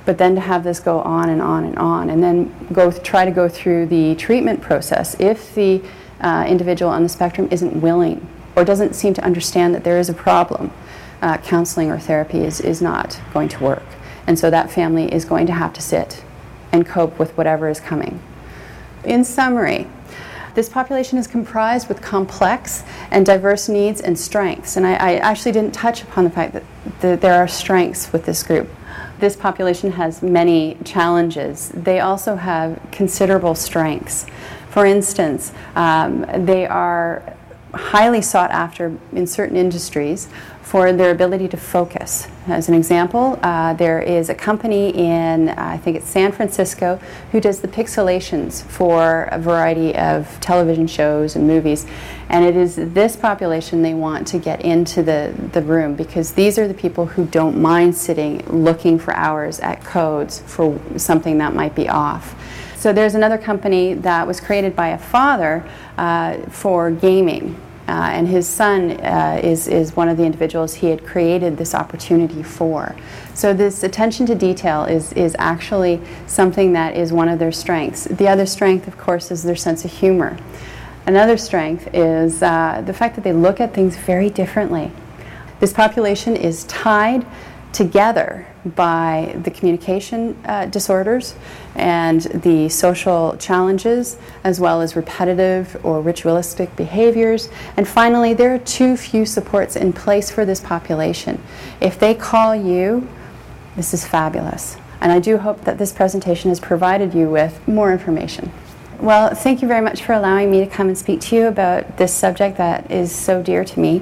But 0.06 0.16
then 0.18 0.34
to 0.36 0.40
have 0.40 0.64
this 0.64 0.80
go 0.80 1.00
on 1.00 1.28
and 1.28 1.42
on 1.42 1.64
and 1.64 1.78
on, 1.78 2.08
and 2.08 2.22
then 2.22 2.68
go 2.72 2.90
try 2.90 3.24
to 3.24 3.30
go 3.30 3.48
through 3.48 3.86
the 3.86 4.14
treatment 4.14 4.62
process. 4.62 5.18
If 5.20 5.54
the 5.54 5.82
uh, 6.20 6.46
individual 6.48 6.90
on 6.90 7.02
the 7.02 7.08
spectrum 7.08 7.48
isn't 7.50 7.80
willing 7.80 8.26
or 8.54 8.64
doesn't 8.64 8.94
seem 8.94 9.12
to 9.14 9.24
understand 9.24 9.74
that 9.74 9.84
there 9.84 9.98
is 9.98 10.08
a 10.08 10.14
problem, 10.14 10.72
uh, 11.20 11.36
counseling 11.38 11.90
or 11.90 11.98
therapy 11.98 12.38
is, 12.38 12.60
is 12.60 12.80
not 12.80 13.20
going 13.34 13.48
to 13.48 13.62
work. 13.62 13.82
And 14.26 14.38
so 14.38 14.50
that 14.50 14.70
family 14.70 15.12
is 15.12 15.24
going 15.24 15.46
to 15.46 15.52
have 15.52 15.72
to 15.74 15.82
sit 15.82 16.24
and 16.72 16.86
cope 16.86 17.18
with 17.18 17.36
whatever 17.36 17.68
is 17.68 17.80
coming. 17.80 18.20
In 19.04 19.24
summary, 19.24 19.86
this 20.54 20.68
population 20.68 21.18
is 21.18 21.26
comprised 21.26 21.86
with 21.88 22.00
complex 22.00 22.82
and 23.10 23.26
diverse 23.26 23.68
needs 23.68 24.00
and 24.00 24.18
strengths. 24.18 24.76
And 24.76 24.86
I, 24.86 24.94
I 24.94 25.14
actually 25.16 25.52
didn't 25.52 25.74
touch 25.74 26.02
upon 26.02 26.24
the 26.24 26.30
fact 26.30 26.54
that, 26.54 26.62
that 27.00 27.20
there 27.20 27.34
are 27.34 27.46
strengths 27.46 28.12
with 28.12 28.24
this 28.24 28.42
group. 28.42 28.68
This 29.18 29.36
population 29.36 29.92
has 29.92 30.22
many 30.22 30.76
challenges. 30.84 31.70
They 31.70 32.00
also 32.00 32.36
have 32.36 32.80
considerable 32.92 33.54
strengths. 33.54 34.26
For 34.68 34.84
instance, 34.84 35.52
um, 35.74 36.26
they 36.44 36.66
are 36.66 37.34
highly 37.72 38.20
sought 38.20 38.50
after 38.50 38.96
in 39.12 39.26
certain 39.26 39.56
industries 39.56 40.28
for 40.62 40.92
their 40.92 41.10
ability 41.10 41.48
to 41.48 41.56
focus. 41.56 42.28
As 42.48 42.68
an 42.68 42.74
example, 42.74 43.40
uh, 43.42 43.74
there 43.74 44.00
is 44.00 44.28
a 44.28 44.34
company 44.34 44.90
in, 44.90 45.48
uh, 45.48 45.54
I 45.56 45.78
think 45.78 45.96
it's 45.96 46.08
San 46.08 46.30
Francisco, 46.30 47.00
who 47.32 47.40
does 47.40 47.60
the 47.60 47.66
pixelations 47.66 48.62
for 48.62 49.28
a 49.32 49.38
variety 49.38 49.96
of 49.96 50.38
television 50.40 50.86
shows 50.86 51.34
and 51.34 51.48
movies. 51.48 51.86
And 52.28 52.44
it 52.44 52.54
is 52.54 52.76
this 52.76 53.16
population 53.16 53.82
they 53.82 53.94
want 53.94 54.28
to 54.28 54.38
get 54.38 54.62
into 54.62 55.02
the, 55.02 55.34
the 55.52 55.62
room 55.62 55.96
because 55.96 56.32
these 56.32 56.56
are 56.56 56.68
the 56.68 56.74
people 56.74 57.06
who 57.06 57.26
don't 57.26 57.60
mind 57.60 57.96
sitting 57.96 58.44
looking 58.46 58.96
for 58.96 59.12
hours 59.16 59.58
at 59.58 59.82
codes 59.82 60.40
for 60.46 60.78
something 60.96 61.38
that 61.38 61.52
might 61.52 61.74
be 61.74 61.88
off. 61.88 62.36
So 62.76 62.92
there's 62.92 63.16
another 63.16 63.38
company 63.38 63.94
that 63.94 64.24
was 64.24 64.40
created 64.40 64.76
by 64.76 64.88
a 64.88 64.98
father 64.98 65.68
uh, 65.98 66.38
for 66.50 66.92
gaming 66.92 67.60
uh, 67.88 68.10
and 68.12 68.26
his 68.26 68.48
son 68.48 68.92
uh, 69.00 69.40
is, 69.42 69.68
is 69.68 69.94
one 69.94 70.08
of 70.08 70.16
the 70.16 70.24
individuals 70.24 70.74
he 70.74 70.88
had 70.88 71.06
created 71.06 71.56
this 71.56 71.74
opportunity 71.74 72.42
for. 72.42 72.96
So, 73.34 73.52
this 73.52 73.82
attention 73.82 74.26
to 74.26 74.34
detail 74.34 74.84
is, 74.84 75.12
is 75.12 75.36
actually 75.38 76.00
something 76.26 76.72
that 76.72 76.96
is 76.96 77.12
one 77.12 77.28
of 77.28 77.38
their 77.38 77.52
strengths. 77.52 78.04
The 78.04 78.28
other 78.28 78.46
strength, 78.46 78.88
of 78.88 78.98
course, 78.98 79.30
is 79.30 79.42
their 79.42 79.56
sense 79.56 79.84
of 79.84 79.92
humor. 79.92 80.36
Another 81.06 81.36
strength 81.36 81.88
is 81.94 82.42
uh, 82.42 82.82
the 82.84 82.92
fact 82.92 83.14
that 83.14 83.22
they 83.22 83.32
look 83.32 83.60
at 83.60 83.72
things 83.72 83.96
very 83.96 84.30
differently. 84.30 84.90
This 85.60 85.72
population 85.72 86.36
is 86.36 86.64
tied 86.64 87.24
together 87.72 88.46
by 88.74 89.38
the 89.42 89.50
communication 89.50 90.36
uh, 90.46 90.66
disorders 90.66 91.34
and 91.74 92.22
the 92.22 92.68
social 92.68 93.36
challenges, 93.38 94.18
as 94.44 94.58
well 94.58 94.80
as 94.80 94.96
repetitive 94.96 95.78
or 95.84 96.00
ritualistic 96.00 96.74
behaviors. 96.74 97.48
And 97.76 97.86
finally, 97.86 98.34
there 98.34 98.54
are 98.54 98.58
too 98.58 98.96
few 98.96 99.26
supports 99.26 99.76
in 99.76 99.92
place 99.92 100.30
for 100.30 100.44
this 100.44 100.60
population. 100.60 101.42
If 101.80 101.98
they 101.98 102.14
call 102.14 102.56
you, 102.56 103.08
this 103.76 103.92
is 103.92 104.06
fabulous. 104.06 104.78
And 105.00 105.12
I 105.12 105.20
do 105.20 105.36
hope 105.36 105.64
that 105.64 105.78
this 105.78 105.92
presentation 105.92 106.50
has 106.50 106.58
provided 106.58 107.14
you 107.14 107.28
with 107.28 107.66
more 107.68 107.92
information. 107.92 108.50
Well, 108.98 109.34
thank 109.34 109.60
you 109.60 109.68
very 109.68 109.82
much 109.82 110.02
for 110.02 110.14
allowing 110.14 110.50
me 110.50 110.60
to 110.60 110.66
come 110.66 110.88
and 110.88 110.96
speak 110.96 111.20
to 111.22 111.36
you 111.36 111.46
about 111.48 111.98
this 111.98 112.14
subject 112.14 112.56
that 112.56 112.90
is 112.90 113.14
so 113.14 113.42
dear 113.42 113.62
to 113.62 113.80
me. 113.80 114.00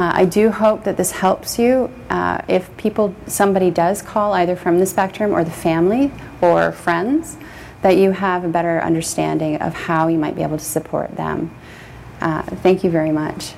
Uh, 0.00 0.12
I 0.14 0.24
do 0.24 0.48
hope 0.50 0.84
that 0.84 0.96
this 0.96 1.10
helps 1.10 1.58
you. 1.58 1.90
Uh, 2.08 2.40
if 2.48 2.74
people, 2.78 3.14
somebody 3.26 3.70
does 3.70 4.00
call 4.00 4.32
either 4.32 4.56
from 4.56 4.78
the 4.78 4.86
spectrum 4.86 5.30
or 5.30 5.44
the 5.44 5.50
family 5.50 6.10
or 6.40 6.72
friends, 6.72 7.36
that 7.82 7.98
you 7.98 8.12
have 8.12 8.42
a 8.42 8.48
better 8.48 8.80
understanding 8.80 9.60
of 9.60 9.74
how 9.74 10.08
you 10.08 10.16
might 10.16 10.34
be 10.34 10.42
able 10.42 10.56
to 10.56 10.64
support 10.64 11.14
them. 11.16 11.54
Uh, 12.22 12.40
thank 12.40 12.82
you 12.82 12.88
very 12.88 13.12
much. 13.12 13.52